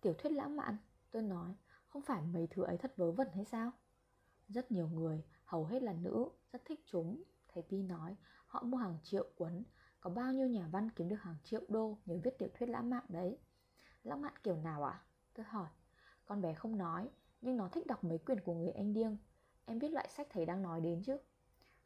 [0.00, 0.76] Tiểu thuyết lãng mạn
[1.10, 1.54] Tôi nói,
[1.86, 3.70] không phải mấy thứ ấy thật vớ vẩn hay sao?
[4.48, 7.22] Rất nhiều người, hầu hết là nữ, rất thích chúng.
[7.48, 9.62] Thầy Pi nói, họ mua hàng triệu cuốn
[10.00, 12.90] Có bao nhiêu nhà văn kiếm được hàng triệu đô nhờ viết tiểu thuyết lãng
[12.90, 13.38] mạn đấy?
[14.06, 14.90] Lãng mạn kiểu nào ạ?
[14.90, 15.04] À?
[15.34, 15.68] Tôi hỏi
[16.26, 17.08] Con bé không nói
[17.40, 19.16] Nhưng nó thích đọc mấy quyển của người anh điêng
[19.64, 21.16] Em biết loại sách thầy đang nói đến chứ?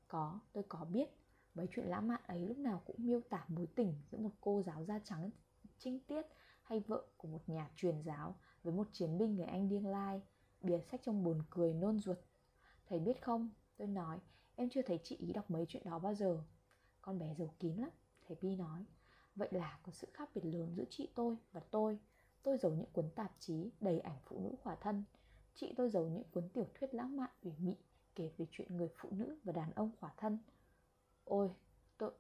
[0.09, 1.09] Có, tôi có biết
[1.55, 4.63] Mấy chuyện lãng mạn ấy lúc nào cũng miêu tả mối tình giữa một cô
[4.67, 5.31] giáo da trắng
[5.79, 6.27] trinh tiết
[6.63, 10.23] hay vợ của một nhà truyền giáo với một chiến binh người Anh điêng lai,
[10.61, 12.19] bìa sách trong buồn cười nôn ruột.
[12.87, 14.19] Thầy biết không, tôi nói,
[14.57, 16.43] em chưa thấy chị ý đọc mấy chuyện đó bao giờ.
[17.03, 17.91] Con bé giấu kín lắm,
[18.27, 18.85] thầy Pi nói.
[19.37, 21.99] Vậy là có sự khác biệt lớn giữa chị tôi và tôi.
[22.43, 25.05] Tôi giấu những cuốn tạp chí đầy ảnh phụ nữ khỏa thân.
[25.55, 27.77] Chị tôi giấu những cuốn tiểu thuyết lãng mạn ủy mị
[28.15, 30.39] kể về chuyện người phụ nữ và đàn ông khỏa thân.
[31.25, 31.51] Ôi,
[31.99, 32.13] tôi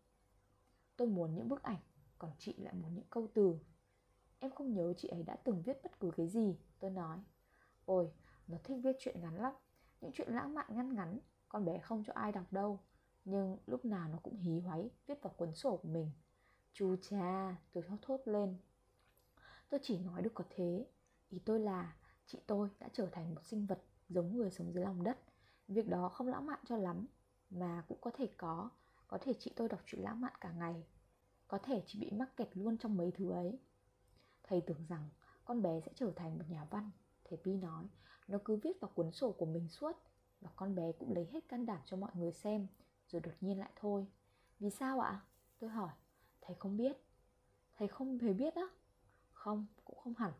[0.96, 1.80] tôi muốn những bức ảnh,
[2.18, 3.58] còn chị lại muốn những câu từ.
[4.38, 7.18] Em không nhớ chị ấy đã từng viết bất cứ cái gì, tôi nói.
[7.84, 8.12] Ôi,
[8.46, 9.52] nó thích viết chuyện ngắn lắm,
[10.00, 11.18] những chuyện lãng mạn ngắn ngắn,
[11.48, 12.80] con bé không cho ai đọc đâu.
[13.24, 16.10] Nhưng lúc nào nó cũng hí hoáy viết vào cuốn sổ của mình.
[16.72, 18.56] Chú cha, tôi thốt thốt lên
[19.70, 20.86] Tôi chỉ nói được có thế.
[21.28, 21.96] Ý tôi là,
[22.26, 25.18] chị tôi đã trở thành một sinh vật giống người sống dưới lòng đất.
[25.68, 27.06] Việc đó không lãng mạn cho lắm,
[27.50, 28.70] Mà cũng có thể có.
[29.08, 30.84] Có thể chị tôi đọc chuyện lãng mạn cả ngày.
[31.48, 33.58] Có thể chị bị mắc kẹt luôn trong mấy thứ ấy.
[34.42, 35.08] Thầy tưởng rằng
[35.44, 36.90] con bé sẽ trở thành một nhà văn.
[37.24, 37.88] Thầy Pi nói,
[38.28, 39.96] Nó cứ viết vào cuốn sổ của mình suốt,
[40.40, 42.66] Và con bé cũng lấy hết can đảm cho mọi người xem,
[43.08, 44.06] Rồi đột nhiên lại thôi.
[44.58, 45.20] Vì sao ạ?
[45.58, 45.90] Tôi hỏi.
[46.40, 46.96] Thầy không biết.
[47.76, 48.68] Thầy không hề biết á.
[49.40, 50.32] Không, cũng không hẳn.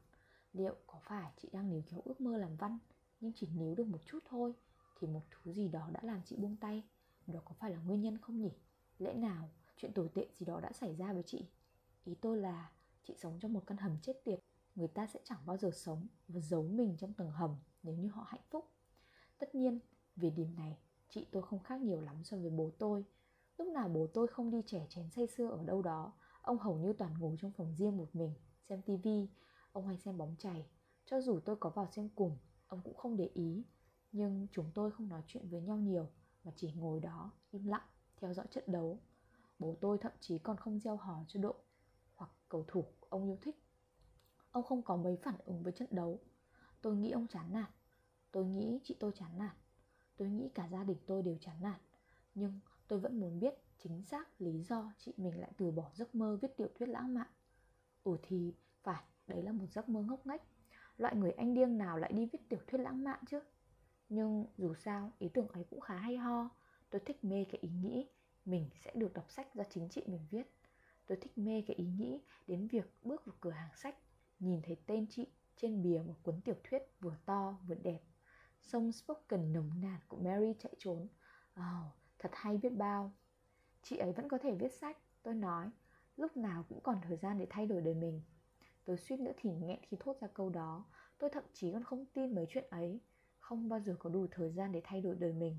[0.53, 2.79] Liệu có phải chị đang níu kéo ước mơ làm văn
[3.21, 4.55] Nhưng chỉ níu được một chút thôi
[5.01, 6.85] Thì một thứ gì đó đã làm chị buông tay?
[7.27, 8.53] Đó có phải là nguyên nhân không nhỉ?
[8.99, 11.47] Lẽ nào chuyện tồi tệ gì đó đã xảy ra với chị?
[12.05, 12.71] Ý tôi là
[13.05, 14.41] chị sống trong một căn hầm chết tiệt
[14.75, 18.09] người ta sẽ chẳng bao giờ sống và giấu mình trong tầng hầm nếu như
[18.09, 18.71] họ hạnh phúc.
[19.39, 19.79] Tất nhiên
[20.17, 20.79] về điểm này
[21.09, 23.05] chị tôi không khác nhiều lắm so với bố tôi.
[23.59, 26.77] Lúc nào bố tôi không đi trẻ chén say sưa ở đâu đó ông hầu
[26.77, 28.35] như toàn ngủ trong phòng riêng một mình
[28.69, 29.29] xem tivi
[29.73, 30.67] ông hay xem bóng chày.
[31.05, 33.65] Cho dù tôi có vào xem cùng, ông cũng không để ý.
[34.13, 36.11] Nhưng chúng tôi không nói chuyện với nhau nhiều,
[36.45, 37.87] mà chỉ ngồi đó im lặng,
[38.17, 38.99] theo dõi trận đấu.
[39.59, 41.55] Bố tôi thậm chí còn không gieo hò cho đội
[42.15, 43.57] hoặc cầu thủ ông yêu thích.
[44.51, 46.21] Ông không có mấy phản ứng với trận đấu.
[46.83, 47.71] Tôi nghĩ ông chán nản.
[48.33, 49.57] Tôi nghĩ chị tôi chán nản.
[50.17, 51.81] Tôi nghĩ cả gia đình tôi đều chán nản.
[52.35, 56.15] Nhưng tôi vẫn muốn biết chính xác lý do chị mình lại từ bỏ giấc
[56.15, 57.27] mơ viết tiểu thuyết lãng mạn
[58.05, 60.43] ừ thì phải đấy là một giấc mơ ngốc nghếch.
[60.97, 63.41] Loại người anh điên nào lại đi viết tiểu thuyết lãng mạn chứ?
[64.09, 66.49] Nhưng dù sao ý tưởng ấy cũng khá hay ho.
[66.91, 68.09] Tôi thích mê cái ý nghĩ
[68.45, 70.47] mình sẽ được đọc sách do chính chị mình viết.
[71.07, 73.97] Tôi thích mê cái ý nghĩ đến việc bước vào cửa hàng sách
[74.41, 75.27] nhìn thấy tên chị
[75.57, 78.01] trên bìa một cuốn tiểu thuyết vừa to vừa đẹp.
[78.61, 81.09] Sông spoken nồng nàn của mary chạy trốn.
[81.61, 83.13] Oh, thật hay biết bao.
[83.83, 85.71] Chị ấy vẫn có thể viết sách tôi nói
[86.21, 88.23] lúc nào cũng còn thời gian để thay đổi đời mình.
[88.85, 90.85] Tôi suýt nữa thì nghẹn khi thốt ra câu đó.
[91.19, 93.01] Tôi thậm chí còn không tin mấy chuyện ấy.
[93.39, 95.59] Không bao giờ có đủ thời gian để thay đổi đời mình.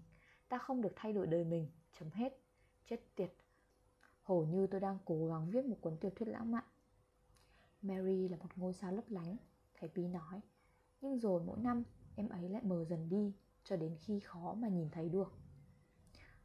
[0.50, 1.72] Ta không được thay đổi đời mình.
[2.00, 2.38] Chấm hết.
[2.86, 3.34] Chết tiệt.
[4.24, 6.64] Hổ như tôi đang cố gắng viết một cuốn tiểu thuyết lãng mạn.
[7.82, 9.38] Mary là một ngôi sao lấp lánh,
[9.74, 10.42] thầy pi nói.
[11.02, 11.84] Nhưng rồi mỗi năm,
[12.16, 15.34] em ấy lại mờ dần đi, cho đến khi khó mà nhìn thấy được.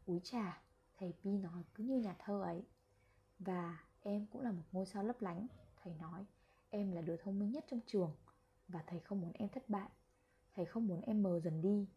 [0.06, 0.62] Úi trà
[0.98, 2.64] thầy pi nói cứ như nhà thơ ấy.
[3.38, 5.46] Và em cũng là một ngôi sao lấp lánh,
[5.82, 6.26] thầy nói.
[6.70, 8.14] Em là đứa thông minh nhất trong trường,
[8.68, 9.90] và thầy không muốn em thất bại.
[10.54, 11.88] Thầy không muốn em mờ dần đi.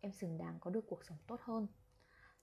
[0.00, 1.66] Em xứng đáng có được cuộc sống tốt hơn.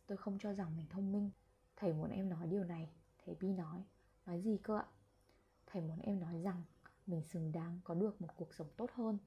[0.08, 1.32] Tôi không cho rằng mình thông minh.
[1.76, 2.90] Thầy muốn em nói điều này,
[3.26, 3.84] thầy bi nói.
[4.26, 4.86] Nói gì cơ ạ?
[5.66, 6.64] Thầy muốn em nói rằng
[7.08, 9.18] mình xứng đáng có được một cuộc sống tốt hơn.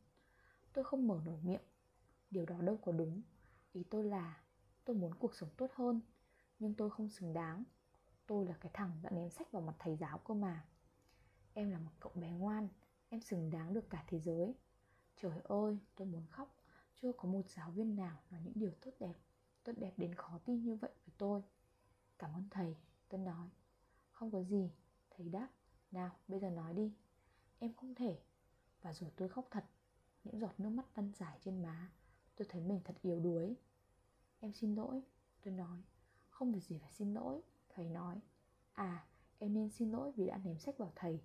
[0.72, 1.62] Tôi không mở nổi miệng.
[2.30, 3.22] Điều đó đâu có đúng.
[3.72, 4.42] Ý tôi là
[4.84, 6.01] tôi muốn cuộc sống tốt hơn,
[6.59, 7.64] nhưng tôi không xứng đáng
[8.28, 10.64] tôi là cái thằng đã ném sách vào mặt thầy giáo cơ mà.
[11.54, 12.68] Em là một cậu bé ngoan,
[13.08, 14.54] em xứng đáng được cả thế giới.
[15.16, 16.54] Trời ơi, tôi muốn khóc.
[16.94, 19.14] Chưa có một giáo viên nào nói những điều tốt đẹp
[19.68, 21.42] tốt đẹp đến khó tin như vậy với tôi.
[22.18, 22.76] Cảm ơn thầy,
[23.08, 23.48] tôi nói.
[24.12, 24.70] Không có gì.
[25.10, 25.48] Thầy đáp.
[25.90, 26.92] Nào, bây giờ nói đi.
[27.58, 28.18] Em không thể.
[28.82, 29.64] Và rồi tôi khóc thật.
[30.24, 31.90] Những giọt nước mắt lăn dài trên má.
[32.36, 33.56] Tôi thấy mình thật yếu đuối.
[34.40, 35.02] Em xin lỗi,
[35.42, 35.82] tôi nói.
[36.30, 37.42] Không việc gì phải xin lỗi
[37.78, 38.20] thầy nói
[38.72, 39.06] à
[39.38, 41.20] em nên xin lỗi vì đã ném sách vào thầy,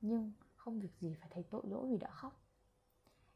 [0.00, 2.40] nhưng không việc gì phải thấy tội lỗi vì đã khóc.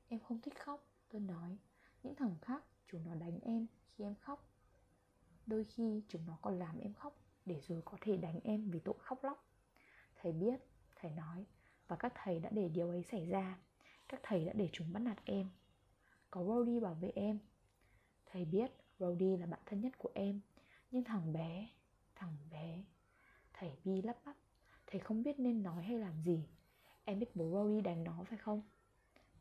[0.09, 1.59] Em không thích khóc tôi nói.
[2.03, 4.51] Những thằng khác, chúng nó đánh em khi em khóc.
[5.47, 8.81] Đôi khi chúng nó còn làm em khóc để rồi có thể đánh em vì
[8.81, 9.49] tội khóc lóc.
[10.15, 10.61] Thầy biết,
[10.97, 11.47] thầy nói,
[11.89, 13.59] và các thầy đã để điều ấy xảy ra.
[14.09, 15.51] Các thầy đã để chúng bắt nạt em.
[16.31, 17.39] Có Rody bảo vệ em.
[18.27, 20.41] Thầy biết Rody là bạn thân nhất của em,
[20.91, 21.69] nhưng thằng bé
[22.23, 22.85] thằng bé.
[23.53, 24.37] Thầy bi lắp bắp.
[24.87, 26.49] Thầy không biết nên nói hay làm gì.
[27.05, 28.63] Em biết bố Rory đánh nó phải không?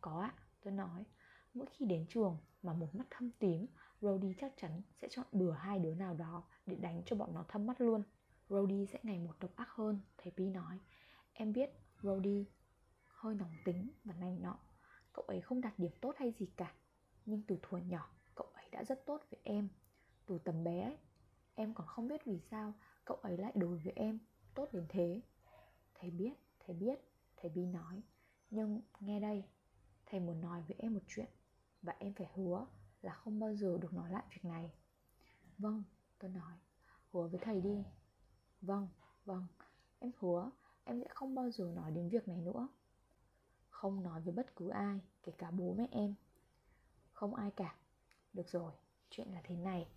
[0.02, 1.06] Có ạ tôi nói.
[1.54, 3.68] Mỗi khi đến trường mà một mắt thâm tím
[4.02, 7.46] Rody chắc chắn sẽ chọn bừa hai đứa nào đó để đánh cho bọn nó
[7.48, 8.04] thâm mắt luôn.
[8.50, 10.80] Rody sẽ ngày một độc ác hơn thầy Pi nói.
[11.34, 11.70] Em biết
[12.02, 12.46] Rody
[13.08, 14.60] hơi nóng tính và nành nọ.
[15.14, 16.74] Cậu ấy không đạt điểm tốt hay gì cả.
[17.26, 19.70] Nhưng từ thuở nhỏ cậu ấy đã rất tốt với em.
[20.26, 20.98] Từ tầm bé ấy,
[21.56, 22.74] em còn không biết vì sao
[23.06, 24.20] cậu ấy lại đối với em
[24.56, 25.22] tốt đến thế.
[25.96, 27.00] Thầy biết thầy biết,
[27.38, 28.04] thầy bi nói.
[28.50, 29.44] Nhưng nghe đây,
[30.06, 31.30] thầy muốn nói với em một chuyện
[31.82, 32.66] và em phải hứa
[33.02, 34.72] là không bao giờ được nói lại việc này.
[35.58, 35.84] Vâng
[36.20, 36.54] tôi nói.
[37.12, 37.84] Hứa với thầy đi.
[38.62, 38.88] Vâng
[39.26, 39.48] vâng.
[40.00, 40.52] Em hứa
[40.84, 42.68] em sẽ không bao giờ nói đến việc này nữa.
[43.70, 46.16] Không nói với bất cứ ai, kể cả bố mẹ em.
[47.12, 47.76] Không ai cả.
[48.34, 48.72] Được rồi,
[49.10, 49.88] chuyện là thế này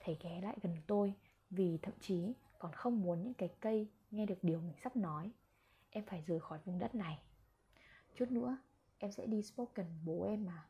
[0.00, 1.14] thầy ghé lại gần tôi
[1.50, 5.30] vì thậm chí còn không muốn những cái cây nghe được điều mình sắp nói.
[5.90, 7.18] Em phải rời khỏi vùng đất này.
[8.14, 8.58] Chút nữa,
[8.98, 10.66] em sẽ đi spoken bố em mà.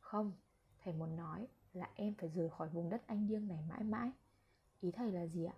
[0.00, 0.32] Không,
[0.78, 4.10] thầy muốn nói là em phải rời khỏi vùng đất anh điêng này mãi mãi.
[4.80, 5.54] Ý thầy là gì ạ?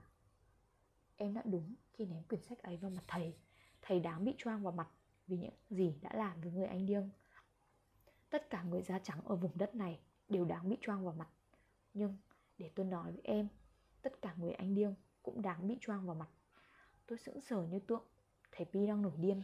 [1.17, 3.35] Em đã đúng khi ném quyển sách ấy vào mặt thầy.
[3.83, 4.89] Thầy đáng bị choang vào mặt
[5.27, 7.11] vì những gì đã làm với người anh điêng.
[8.31, 11.29] Tất cả người da trắng ở vùng đất này đều đáng bị choang vào mặt.
[11.95, 12.17] Nhưng
[12.63, 13.49] để tôi nói với em,
[14.03, 16.29] tất cả người anh điêng cũng đáng bị choang vào mặt.
[17.07, 18.05] Tôi sững sờ như tượng
[18.53, 19.43] thầy pi đang nổi điên.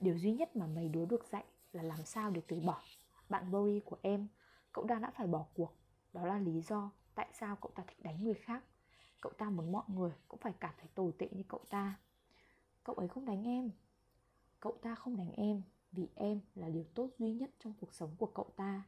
[0.00, 2.80] Điều duy nhất mà mấy đứa được dạy là làm sao để từ bỏ.
[3.28, 4.28] Bạn Bory của em,
[4.72, 5.72] cậu ta đã phải bỏ cuộc.
[6.12, 8.64] Đó là lý do tại sao cậu ta thích đánh người khác.
[9.20, 11.98] Cậu ta muốn mọi người cũng phải cảm thấy tồi tệ như cậu ta.
[12.84, 13.70] Cậu ấy không đánh em.
[14.60, 15.62] Cậu ta không đánh em
[15.92, 18.82] vì em là điều tốt duy nhất trong cuộc sống của cậu ta.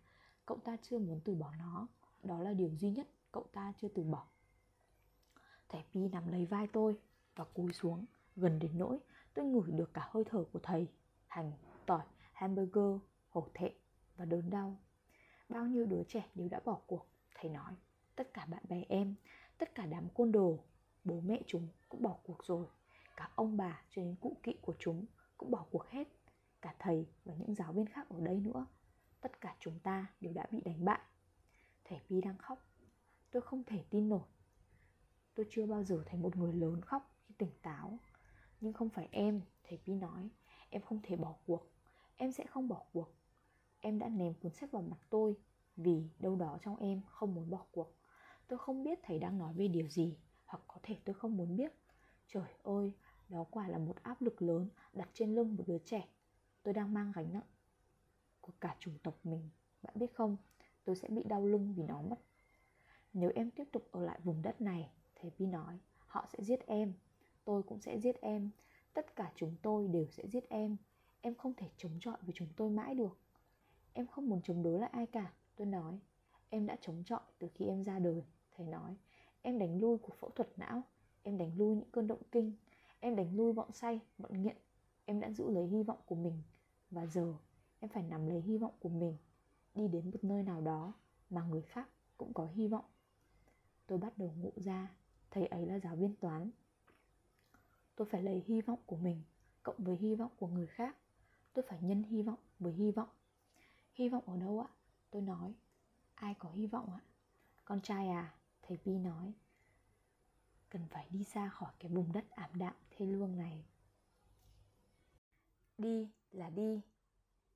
[0.47, 1.87] Cậu ta chưa muốn từ bỏ nó.
[2.23, 4.27] Đó là điều duy nhất cậu ta chưa từ bỏ.
[5.69, 6.99] Thầy Pi nằm lấy vai tôi
[7.35, 8.05] và cúi xuống
[8.37, 8.99] gần đến nỗi
[9.35, 10.89] tôi ngửi được cả hơi thở của thầy
[11.27, 11.53] hành,
[11.87, 13.73] tỏi, hamburger, hổ thẹn
[14.17, 14.77] và đớn đau.
[15.49, 17.73] Bao nhiêu đứa trẻ đều đã bỏ cuộc thầy nói.
[18.17, 19.15] Tất cả bạn bè em
[19.59, 20.65] tất cả đám côn đồ
[21.05, 22.67] bố mẹ chúng cũng bỏ cuộc rồi.
[23.17, 25.07] Cả ông bà cho đến cụ kỵ của chúng
[25.37, 26.09] cũng bỏ cuộc hết.
[26.63, 28.67] Cả thầy và những giáo viên khác ở đây nữa
[29.21, 31.01] tất cả chúng ta đều đã bị đánh bại.
[31.85, 32.68] Thầy pi đang khóc
[33.31, 34.29] tôi không thể tin nổi.
[35.35, 37.99] Tôi chưa bao giờ thấy một người lớn khóc khi tỉnh táo.
[38.61, 40.31] Nhưng không phải em, thầy pi nói,
[40.71, 41.71] em không thể bỏ cuộc.
[42.17, 43.15] Em sẽ không bỏ cuộc.
[43.81, 45.37] Em đã ném cuốn sách vào mặt tôi
[45.77, 47.95] vì đâu đó trong em không muốn bỏ cuộc.
[48.49, 51.57] Tôi không biết thầy đang nói về điều gì, hoặc có thể tôi không muốn
[51.57, 51.73] biết.
[52.27, 52.93] Trời ơi,
[53.29, 56.09] đó quả là một áp lực lớn đặt trên lưng một đứa trẻ.
[56.63, 57.47] Tôi đang mang gánh nặng
[58.41, 59.51] của cả chủng tộc mình.
[59.83, 60.37] Bạn biết không,
[60.85, 62.19] tôi sẽ bị đau lưng vì nó mất
[63.13, 66.67] nếu em tiếp tục ở lại vùng đất này, thầy Pi nói, họ sẽ giết
[66.67, 66.93] em.
[67.45, 68.51] Tôi cũng sẽ giết em.
[68.95, 70.77] Tất cả chúng tôi đều sẽ giết em.
[71.21, 73.19] Em không thể chống chọi với chúng tôi mãi được.
[73.93, 75.99] Em không muốn chống đối lại ai cả, tôi nói.
[76.51, 78.25] Em đã chống chọi từ khi em ra đời,
[78.57, 78.97] thầy nói.
[79.43, 80.83] Em đánh lui cuộc phẫu thuật não.
[81.23, 82.53] Em đánh lui những cơn động kinh.
[83.01, 84.57] Em đánh lui bọn say, bọn nghiện.
[85.05, 86.43] Em đã giữ lấy hy vọng của mình.
[86.91, 87.35] Và giờ,
[87.81, 89.17] em phải nắm lấy hy vọng của mình.
[89.75, 90.93] Đi đến một nơi nào đó
[91.31, 92.85] mà người khác cũng có hy vọng
[93.89, 94.89] tôi bắt đầu ngộ ra,
[95.31, 96.51] thầy ấy là giáo viên toán.
[97.97, 99.23] Tôi phải lấy hy vọng của mình
[99.63, 100.97] cộng với hy vọng của người khác.
[101.53, 103.09] Tôi phải nhân hy vọng với hy vọng.
[103.95, 104.69] Hy vọng ở đâu ạ?
[105.11, 105.55] Tôi nói,
[106.15, 107.01] ai có hy vọng ạ?
[107.65, 109.33] Con trai à thầy pi nói.
[110.69, 113.65] Cần phải đi xa khỏi cái vùng đất ảm đạm thê lương này.
[115.79, 116.81] Đi là đi.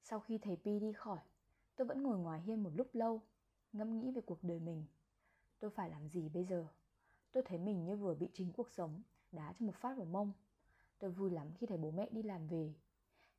[0.02, 1.20] Sau khi thầy pi đi khỏi,
[1.76, 3.20] tôi vẫn ngồi ngoài hiên một lúc lâu,
[3.72, 4.84] ngẫm nghĩ về cuộc đời mình
[5.62, 6.66] tôi phải làm gì bây giờ?
[7.32, 9.02] Tôi thấy mình như vừa bị chính cuộc sống
[9.32, 10.32] đá cho một phát vào mông.
[10.98, 12.74] Tôi vui lắm khi thấy bố mẹ đi làm về.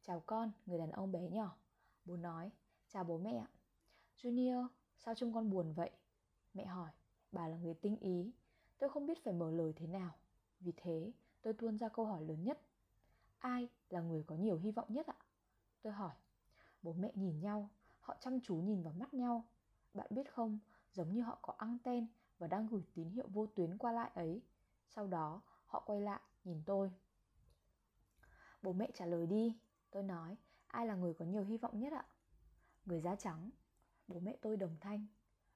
[0.02, 1.58] Chào con, người đàn ông bé nhỏ.
[2.06, 2.52] Bố nói,
[2.88, 3.48] chào bố mẹ ạ.
[4.18, 4.68] Junior,
[4.98, 5.92] sao trông con buồn vậy?
[6.54, 6.92] Mẹ hỏi,
[7.32, 8.32] bà là người tinh ý.
[8.78, 10.16] Tôi không biết phải mở lời thế nào.
[10.60, 11.12] Vì thế,
[11.42, 12.62] tôi tuôn ra câu hỏi lớn nhất.
[13.40, 15.18] Ai là người có nhiều hy vọng nhất ạ?
[15.82, 16.16] Tôi hỏi,
[16.82, 17.70] bố mẹ nhìn nhau,
[18.00, 19.46] họ chăm chú nhìn vào mắt nhau.
[19.94, 20.60] Bạn biết không
[20.94, 24.42] giống như họ có anten và đang gửi tín hiệu vô tuyến qua lại ấy.
[24.88, 26.92] Sau đó, họ quay lại, nhìn tôi.
[28.62, 29.60] Bố mẹ trả lời đi.
[29.92, 30.38] Tôi nói,
[30.68, 32.06] ai là người có nhiều hy vọng nhất ạ?
[32.86, 33.50] Người da trắng.
[34.08, 35.08] Bố mẹ tôi đồng thanh.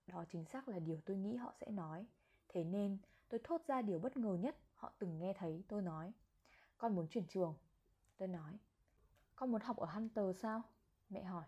[0.08, 2.06] Đó chính xác là điều tôi nghĩ họ sẽ nói.
[2.48, 2.98] Thế nên,
[3.30, 5.64] tôi thốt ra điều bất ngờ nhất họ từng nghe thấy.
[5.68, 6.14] Tôi nói,
[6.78, 7.56] con muốn chuyển trường.
[8.18, 8.60] Tôi nói,
[9.36, 10.62] con muốn học ở hunter sao?
[11.10, 11.46] Mẹ hỏi,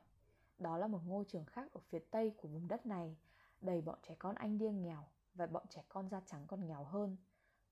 [0.57, 3.17] đó là một ngôi trường khác ở phía tây của vùng đất này
[3.61, 6.83] đầy bọn trẻ con anh điên nghèo và bọn trẻ con da trắng còn nghèo
[6.83, 7.17] hơn.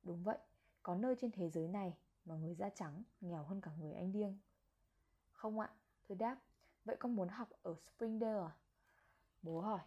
[0.04, 0.38] Đúng vậy,
[0.84, 4.12] có nơi trên thế giới này mà người da trắng nghèo hơn cả người anh
[4.12, 4.38] điên.
[5.32, 5.70] Không ạ
[6.08, 6.40] tôi đáp,
[6.86, 8.56] vậy con muốn học ở springdale à?
[9.42, 9.82] Bố hỏi.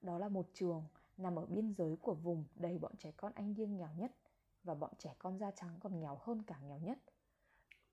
[0.00, 0.84] Đó là một trường
[1.16, 4.12] nằm ở biên giới của vùng đầy bọn trẻ con anh điên nghèo nhất
[4.62, 6.98] và bọn trẻ con da trắng còn nghèo hơn cả nghèo nhất.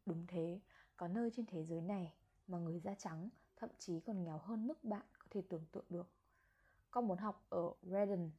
[0.05, 0.59] Đúng thế,
[0.97, 2.14] có nơi trên thế giới này
[2.47, 5.86] mà người da trắng thậm chí còn nghèo hơn mức bạn có thể tưởng tượng
[5.89, 6.09] được
[6.93, 8.31] con muốn học ở redden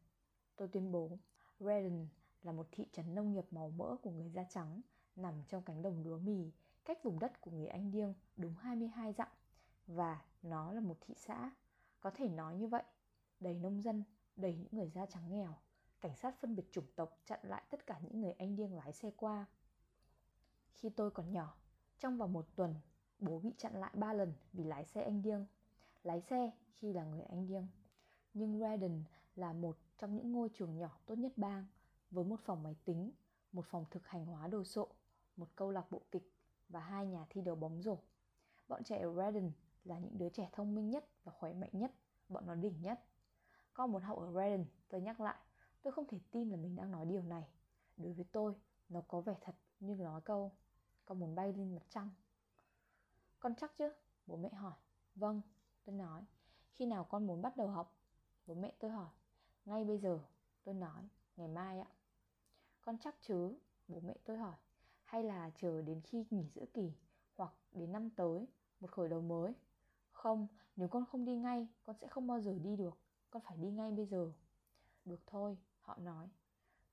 [0.57, 1.18] tôi tuyên bố
[1.61, 2.09] redden
[2.42, 4.80] là một thị trấn nông nghiệp màu mỡ của người da trắng
[5.16, 6.50] nằm trong cánh đồng lúa mì
[6.84, 9.28] cách vùng đất của người Anh Điêng đúng 22 dặm
[9.86, 11.50] và nó là một thị xã,
[12.00, 12.82] có thể nói như vậy,
[13.40, 14.05] đầy nông dân,
[14.36, 15.55] đầy những người da trắng nghèo.
[16.00, 18.92] Cảnh sát phân biệt chủng tộc chặn lại tất cả những người Anh Điêng lái
[18.92, 19.46] xe qua.
[20.74, 21.57] Khi tôi còn nhỏ,
[21.98, 22.74] trong vòng một tuần,
[23.18, 25.46] bố bị chặn lại ba lần vì lái xe Anh Điêng.
[26.02, 27.66] Lái xe khi là người Anh Điêng.
[28.35, 29.05] Nhưng Redden
[29.37, 31.66] là một trong những ngôi trường nhỏ tốt nhất bang,
[32.11, 33.12] với một phòng máy tính,
[33.53, 34.89] một phòng thực hành hóa đồ sộ,
[35.37, 36.32] một câu lạc bộ kịch
[36.68, 37.99] và hai nhà thi đấu bóng rổ.
[38.68, 39.53] Bọn trẻ ở Redden
[39.85, 41.93] là những đứa trẻ thông minh nhất và khỏe mạnh nhất,
[42.28, 43.01] bọn nó đỉnh nhất.
[43.72, 45.37] Con muốn học ở Redden, tôi nhắc lại,
[45.82, 47.49] tôi không thể tin là mình đang nói điều này.
[47.97, 48.55] Đối với tôi,
[48.89, 50.53] nó có vẻ thật như nói câu,
[51.05, 52.11] con muốn bay lên mặt trăng.
[53.41, 53.93] Con chắc chứ?
[54.26, 54.74] Bố mẹ hỏi.
[55.14, 55.41] Vâng,
[55.85, 56.24] tôi nói.
[56.72, 57.95] Khi nào con muốn bắt đầu học?
[58.47, 59.11] Bố mẹ tôi hỏi.
[59.64, 60.20] Ngay bây giờ,
[60.64, 61.88] tôi nói, ngày mai ạ.
[62.80, 63.55] Con chắc chứ?
[63.88, 64.57] Bố mẹ tôi hỏi
[65.05, 66.92] hay là chờ đến khi nghỉ giữa kỳ
[67.36, 68.47] hoặc đến năm tới
[68.80, 69.53] một khởi đầu mới
[70.12, 72.99] không nếu con không đi ngay con sẽ không bao giờ đi được
[73.30, 74.32] con phải đi ngay bây giờ
[75.05, 76.28] được thôi họ nói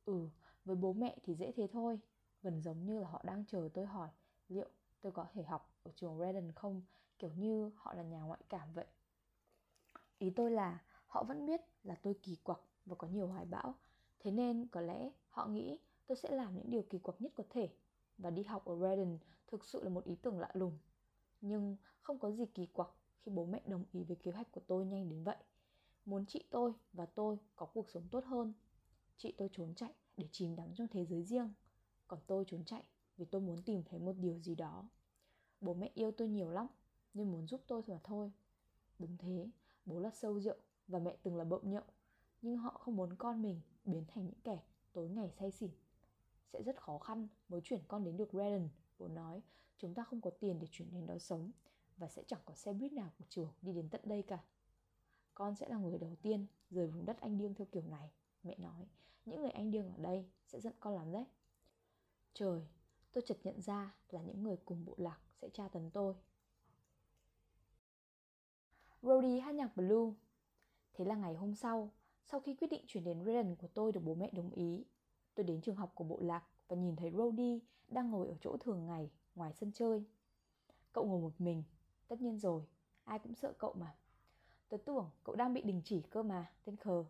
[0.05, 0.29] ừ
[0.65, 1.99] với bố mẹ thì dễ thế thôi
[2.43, 4.09] gần giống như là họ đang chờ tôi hỏi
[4.47, 4.69] liệu
[5.01, 6.81] tôi có thể học ở trường Redden không,
[7.19, 8.85] kiểu như họ là nhà ngoại cảm vậy.
[10.19, 10.79] Ý tôi là
[11.11, 13.75] họ vẫn biết là tôi kỳ quặc và có nhiều hoài bão,
[14.19, 17.43] thế nên có lẽ họ nghĩ tôi sẽ làm những điều kỳ quặc nhất có
[17.49, 17.69] thể
[18.17, 20.77] và đi học ở Redden thực sự là một ý tưởng lạ lùng.
[21.41, 22.89] Nhưng không có gì kỳ quặc
[23.21, 25.37] khi bố mẹ đồng ý với kế hoạch của tôi nhanh đến vậy.
[26.05, 28.53] Muốn chị tôi và tôi có cuộc sống tốt hơn.
[29.17, 31.53] Chị tôi trốn chạy để chìm đắm trong thế giới riêng,
[32.07, 32.83] còn tôi trốn chạy
[33.17, 34.89] vì tôi muốn tìm thấy một điều gì đó.
[35.61, 36.67] Bố mẹ yêu tôi nhiều lắm,
[37.13, 38.31] nên muốn giúp tôi mà thôi.
[38.99, 39.49] Đúng thế,
[39.85, 40.57] bố là sâu rượu
[40.91, 41.83] và mẹ từng là bợm nhậu,
[42.41, 44.59] nhưng họ không muốn con mình biến thành những kẻ
[44.93, 45.71] tối ngày say xỉn.
[46.53, 48.69] Sẽ rất khó khăn mới chuyển con đến được Redden,
[48.99, 49.41] bố nói,
[49.77, 51.51] chúng ta không có tiền để chuyển đến đó sống
[51.97, 54.43] và sẽ chẳng có xe buýt nào của trường đi đến tận đây cả.
[55.33, 58.11] Con sẽ là người đầu tiên rời vùng đất anh điêng theo kiểu này,
[58.43, 58.87] mẹ nói.
[59.25, 61.25] Những người anh điêng ở đây sẽ giận con lắm đấy.
[62.33, 62.61] Trời,
[63.11, 66.15] tôi chợt nhận ra là những người cùng bộ lạc sẽ tra tấn tôi.
[69.01, 70.13] Rody hát nhạc blue.
[70.93, 71.89] Thế là ngày hôm sau,
[72.25, 74.85] sau khi quyết định chuyển đến Redden của tôi được bố mẹ đồng ý,
[75.35, 78.57] tôi đến trường học của bộ lạc và nhìn thấy Rody đang ngồi ở chỗ
[78.57, 80.03] thường ngày ngoài sân chơi.
[80.93, 81.63] Cậu ngồi một mình,
[82.07, 82.63] tất nhiên rồi,
[83.03, 83.95] ai cũng sợ cậu mà.
[84.69, 87.05] Tớ tưởng cậu đang bị đình chỉ cơ mà, tên khờ.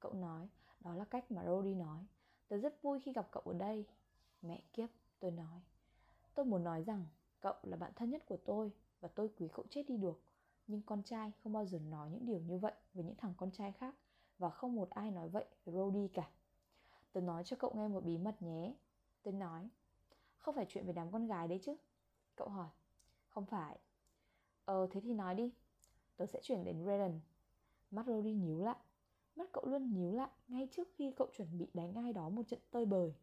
[0.00, 0.48] Cậu nói,
[0.80, 2.06] đó là cách mà Rody nói.
[2.48, 3.84] Tớ rất vui khi gặp cậu ở đây.
[4.42, 5.60] Mẹ kiếp, tôi nói.
[6.34, 7.06] Tôi muốn nói rằng
[7.40, 10.20] cậu là bạn thân nhất của tôi và tôi quý cậu chết đi được.
[10.66, 13.50] Nhưng con trai không bao giờ nói những điều như vậy với những thằng con
[13.50, 13.94] trai khác
[14.38, 16.30] và không một ai nói vậy với Brody cả.
[17.12, 18.74] Tớ nói cho cậu nghe một bí mật nhé.
[19.22, 19.68] Tôi nói,
[20.38, 21.76] không phải chuyện về đám con gái đấy chứ.
[22.36, 22.68] Cậu hỏi,
[23.28, 23.78] không phải.
[24.64, 25.52] Ờ thế thì nói đi.
[26.16, 27.20] Tớ sẽ chuyển đến Redden.
[27.90, 28.76] Mắt Brody nhíu lại.
[29.36, 32.42] Mắt cậu luôn nhíu lại ngay trước khi cậu chuẩn bị đánh ai đó một
[32.48, 33.14] trận tơi bời.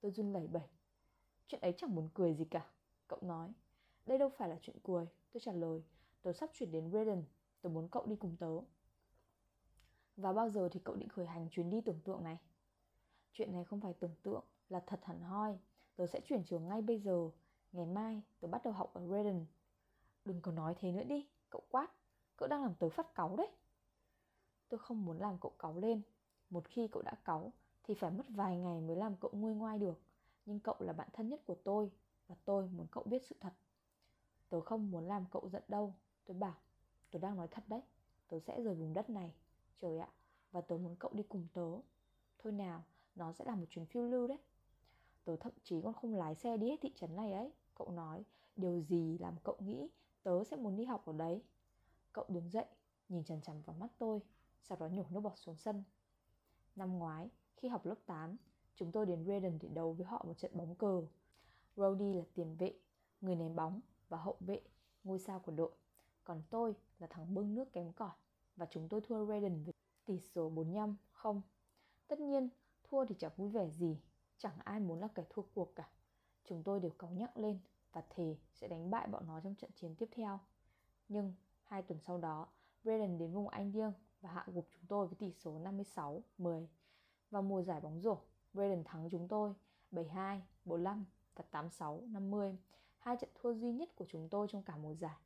[0.00, 0.68] Tôi run lẩy bẩy.
[1.48, 2.70] Chuyện ấy chẳng muốn cười gì cả.
[3.08, 3.52] Cậu nói.
[4.06, 5.06] Đây đâu phải là chuyện cười.
[5.32, 5.82] Tôi trả lời.
[6.22, 7.24] Tớ sắp chuyển đến Redden.
[7.60, 8.60] Tớ muốn cậu đi cùng tớ.
[10.16, 12.38] Và bao giờ thì cậu định khởi hành chuyến đi tưởng tượng này?
[13.32, 15.58] Chuyện này không phải tưởng tượng, là thật hẳn hoi.
[15.96, 17.30] Tớ sẽ chuyển trường ngay bây giờ.
[17.72, 19.46] Ngày mai tớ bắt đầu học ở Redden.
[20.24, 21.88] Đừng có nói thế nữa đi, cậu quát.
[22.36, 23.50] Cậu đang làm tớ phát cáu đấy.
[24.68, 26.02] Tôi không muốn làm cậu cáu lên.
[26.50, 27.52] Một khi cậu đã cáu
[27.82, 30.00] thì phải mất vài ngày mới làm cậu nguôi ngoai được.
[30.46, 31.90] Nhưng cậu là bạn thân nhất của tôi
[32.26, 33.52] và tôi muốn cậu biết sự thật.
[34.48, 35.94] Tớ không muốn làm cậu giận đâu.
[36.28, 36.54] Tôi bảo,
[37.10, 37.82] tớ đang nói thật đấy.
[38.28, 39.34] Tớ sẽ rời vùng đất này.
[39.78, 40.08] Trời ạ,
[40.52, 41.70] và tớ muốn cậu đi cùng tớ.
[42.38, 44.38] Thôi nào, nó sẽ là một chuyến phiêu lưu đấy.
[45.24, 47.52] Tớ thậm chí còn không lái xe đi hết thị trấn này ấy.
[47.74, 48.24] Cậu nói,
[48.56, 49.88] điều gì làm cậu nghĩ
[50.22, 51.42] tớ sẽ muốn đi học ở đấy?
[52.12, 52.66] Cậu đứng dậy,
[53.08, 54.20] nhìn chằm chằm vào mắt tôi,
[54.62, 55.84] sau đó nhổ nước bọt xuống sân.
[56.76, 58.36] Năm ngoái, khi học lớp 8,
[58.74, 61.06] chúng tôi đến Redden để đấu với họ một trận bóng cờ.
[61.76, 62.74] Rody là tiền vệ,
[63.20, 64.60] người ném bóng và hậu vệ,
[65.04, 65.72] ngôi sao của đội.
[66.28, 68.10] Còn tôi là thằng bưng nước kém cỏi
[68.56, 69.72] và chúng tôi thua Redden với
[70.04, 71.42] tỷ số 45 không.
[72.08, 72.48] Tất nhiên,
[72.84, 74.00] thua thì chẳng vui vẻ gì,
[74.36, 75.90] chẳng ai muốn là kẻ thua cuộc cả.
[76.44, 77.58] Chúng tôi đều cáu nhắc lên
[77.92, 80.40] và thề sẽ đánh bại bọn nó trong trận chiến tiếp theo.
[81.08, 82.46] Nhưng hai tuần sau đó,
[82.84, 85.60] Redden đến vùng Anh Điêng và hạ gục chúng tôi với tỷ số
[86.38, 86.66] 56-10.
[87.30, 88.18] Vào mùa giải bóng rổ,
[88.54, 89.54] Redden thắng chúng tôi
[89.90, 91.04] 72, 45
[91.34, 92.58] và 86, 50,
[92.98, 95.16] hai trận thua duy nhất của chúng tôi trong cả mùa giải.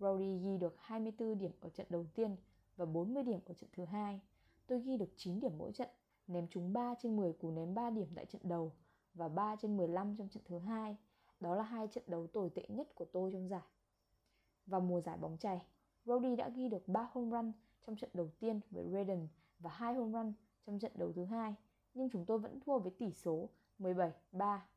[0.00, 2.36] Rory ghi được 24 điểm ở trận đầu tiên
[2.76, 4.20] và 40 điểm ở trận thứ hai.
[4.66, 5.88] Tôi ghi được 9 điểm mỗi trận,
[6.26, 8.72] ném trúng 3 trên 10 cú ném 3 điểm tại trận đầu
[9.14, 10.96] và 3 trên 15 trong trận thứ hai.
[11.40, 13.68] Đó là hai trận đấu tồi tệ nhất của tôi trong giải.
[14.66, 15.66] Vào mùa giải bóng chày,
[16.04, 17.52] Brody đã ghi được 3 home run
[17.86, 19.28] trong trận đầu tiên với Redden
[19.58, 20.32] và 2 home run
[20.66, 21.54] trong trận đấu thứ hai,
[21.94, 24.10] nhưng chúng tôi vẫn thua với tỷ số 17-3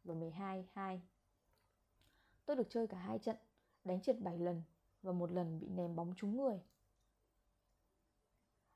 [0.03, 0.99] và 12-2.
[2.45, 3.36] Tôi được chơi cả hai trận,
[3.84, 4.61] đánh trượt 7 lần
[5.04, 6.62] và một lần bị ném bóng trúng người.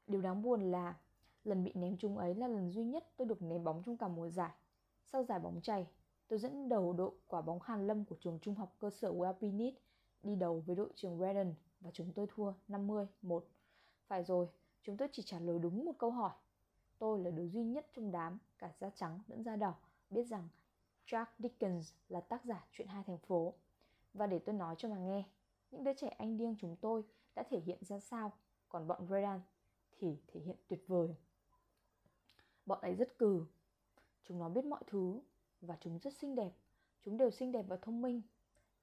[0.07, 0.99] Điều đáng buồn là
[1.43, 4.07] lần bị ném trúng ấy là lần duy nhất tôi được ném bóng trong cả
[4.07, 4.51] mùa giải.
[5.05, 5.87] Sau giải bóng chày,
[6.27, 9.71] tôi dẫn đầu đội quả bóng Hàn Lâm của trường trung học cơ sở Wapinit
[10.23, 13.41] đi đầu với đội trường Redden và chúng tôi thua 50-1.
[14.07, 14.47] Phải rồi,
[14.83, 16.33] chúng tôi chỉ trả lời đúng một câu hỏi.
[16.99, 19.73] Tôi là đứa duy nhất trong đám, cả da trắng lẫn da đỏ,
[20.09, 20.47] biết rằng
[21.05, 23.53] Jack Dickens là tác giả chuyện hai thành phố.
[24.13, 25.23] Và để tôi nói cho mà nghe,
[25.73, 27.03] những đứa trẻ anh điên chúng tôi
[27.35, 28.31] đã thể hiện ra sao,
[28.69, 29.41] còn bọn Redan
[29.91, 31.15] thì thể hiện tuyệt vời.
[32.65, 33.45] Bọn ấy rất cừ,
[34.23, 35.21] chúng nó biết mọi thứ
[35.61, 36.51] và chúng rất xinh đẹp.
[37.01, 38.21] Chúng đều xinh đẹp và thông minh.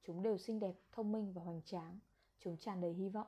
[0.05, 1.99] Chúng đều xinh đẹp, thông minh và hoành tráng.
[2.39, 3.27] Chúng tràn đầy hy vọng.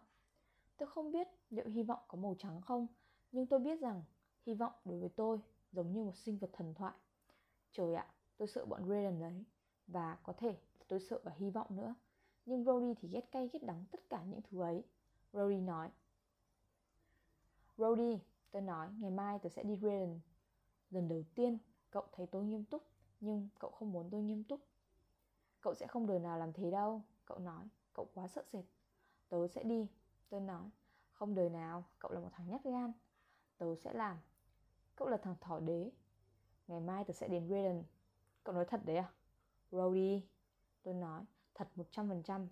[0.76, 2.86] Tôi không biết liệu hy vọng có màu trắng không,
[3.32, 4.02] nhưng tôi biết rằng
[4.46, 5.40] hy vọng đối với tôi
[5.72, 6.94] giống như một sinh vật thần thoại.
[7.72, 9.44] Trời ạ, tôi sợ bọn Raiden đấy.
[9.86, 10.56] Và có thể
[10.88, 11.94] tôi sợ cả hy vọng nữa.
[12.46, 14.84] Nhưng Rory thì ghét cay ghét đắng tất cả những thứ ấy.
[15.32, 15.90] Rory nói.
[17.76, 18.20] Rory,
[18.50, 20.20] tôi nói, ngày mai tôi sẽ đi Redden.
[20.90, 21.58] Lần đầu tiên,
[21.90, 22.82] cậu thấy tôi nghiêm túc,
[23.20, 24.60] nhưng cậu không muốn tôi nghiêm túc.
[25.60, 28.64] Cậu sẽ không đời nào làm thế đâu, cậu nói, cậu quá sợ sệt.
[29.28, 29.88] Tớ sẽ đi,
[30.28, 30.70] tôi nói,
[31.12, 32.92] không đời nào, cậu là một thằng nhát gan.
[33.58, 34.18] Tớ sẽ làm.
[34.96, 35.90] Cậu là thằng thỏ đế.
[36.68, 37.84] Ngày mai tớ sẽ đến Redden.
[38.44, 39.12] Cậu nói thật đấy à?
[39.70, 40.22] Rody,
[40.82, 41.24] tôi nói,
[41.54, 42.46] thật 100%.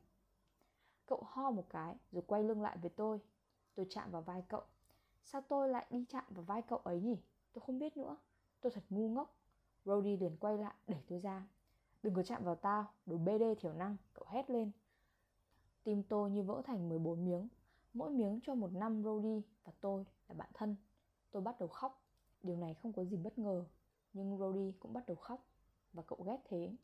[1.07, 3.21] Cậu ho một cái rồi quay lưng lại với tôi.
[3.75, 4.63] Tôi chạm vào vai cậu.
[5.25, 7.19] Sao tôi lại đi chạm vào vai cậu ấy nhỉ?
[7.53, 8.17] Tôi không biết nữa.
[8.61, 9.37] Tôi thật ngu ngốc.
[9.85, 11.47] Brody liền quay lại đẩy tôi ra.
[12.03, 14.71] Đừng có chạm vào tao, đồ BD thiểu năng, cậu hét lên.
[15.85, 17.49] Tim tôi như vỡ thành 14 miếng.
[17.93, 20.77] Mỗi miếng cho một năm Brody và tôi là bạn thân.
[21.31, 22.03] Tôi bắt đầu khóc.
[22.43, 23.65] Điều này không có gì bất ngờ.
[24.13, 25.47] Nhưng Brody cũng bắt đầu khóc.
[25.93, 26.77] Và cậu ghét thế.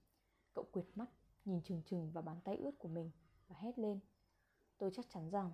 [0.55, 1.07] Cậu quệt mắt,
[1.47, 3.11] nhìn chừng chừng vào bàn tay ướt của mình
[3.49, 4.01] và hét lên.
[4.78, 5.53] Tôi chắc chắn rằng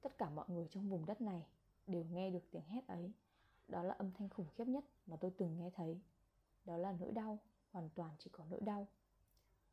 [0.00, 1.46] tất cả mọi người trong vùng đất này
[1.86, 3.12] đều nghe được tiếng hét ấy.
[3.68, 6.00] Đó là âm thanh khủng khiếp nhất mà tôi từng nghe thấy.
[6.64, 7.38] Đó là nỗi đau,
[7.70, 8.88] hoàn toàn chỉ có nỗi đau.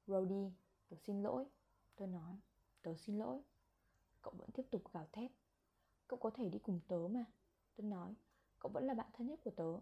[0.08, 0.52] Rody,
[0.90, 1.46] tớ xin lỗi.
[1.96, 2.40] Tôi nói,
[2.82, 3.42] tớ xin lỗi.
[4.22, 5.32] Cậu vẫn tiếp tục gào thét.
[6.08, 7.26] Cậu có thể đi cùng tớ mà.
[7.76, 8.16] Tôi nói,
[8.60, 9.80] cậu vẫn là bạn thân nhất của tớ.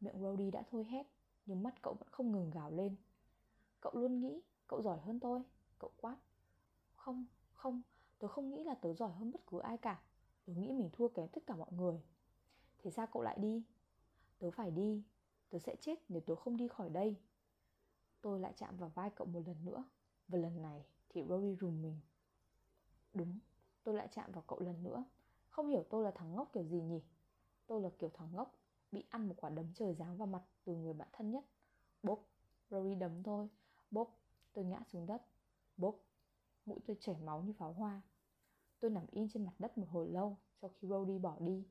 [0.00, 1.06] Miệng Rody đã thôi hét,
[1.46, 2.96] nhưng mắt cậu vẫn không ngừng gào lên.
[3.80, 5.42] Cậu luôn nghĩ cậu giỏi hơn tôi.
[5.78, 6.16] Cậu quát.
[6.96, 7.82] Không, không,
[8.18, 10.02] tớ không nghĩ là tớ giỏi hơn bất cứ ai cả.
[10.44, 12.02] Tớ nghĩ mình thua kém tất cả mọi người.
[12.78, 13.62] Thế sao cậu lại đi?
[14.38, 15.02] Tớ phải đi.
[15.50, 17.16] Tớ sẽ chết nếu tớ không đi khỏi đây.
[18.20, 19.84] Tôi lại chạm vào vai cậu một lần nữa.
[20.28, 22.00] Và lần này thì Rory rùng mình.
[23.14, 23.38] Đúng,
[23.82, 25.04] tôi lại chạm vào cậu lần nữa.
[25.48, 27.02] Không hiểu tôi là thằng ngốc kiểu gì nhỉ?
[27.66, 28.54] Tôi là kiểu thằng ngốc
[28.92, 31.44] bị ăn một quả đấm trời giáng vào mặt từ người bạn thân nhất.
[32.02, 32.28] Bốp,
[32.70, 33.48] Rory đấm thôi,
[33.90, 34.18] Bốp,
[34.54, 35.22] tôi ngã xuống đất.
[35.76, 36.00] Bốp,
[36.66, 38.02] mũi tôi chảy máu như pháo hoa.
[38.80, 41.64] Tôi nằm im trên mặt đất một hồi lâu sau khi Brody bỏ đi.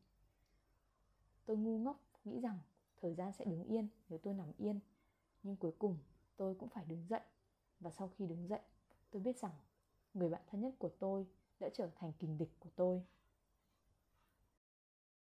[1.45, 2.59] Tôi ngu ngốc nghĩ rằng
[3.01, 4.79] thời gian sẽ đứng yên nếu tôi nằm yên.
[5.43, 5.97] Nhưng cuối cùng
[6.37, 7.21] tôi cũng phải đứng dậy.
[7.79, 8.61] Và sau khi đứng dậy,
[9.11, 9.51] tôi biết rằng
[10.13, 11.27] người bạn thân nhất của tôi
[11.59, 13.03] đã trở thành kình địch của tôi.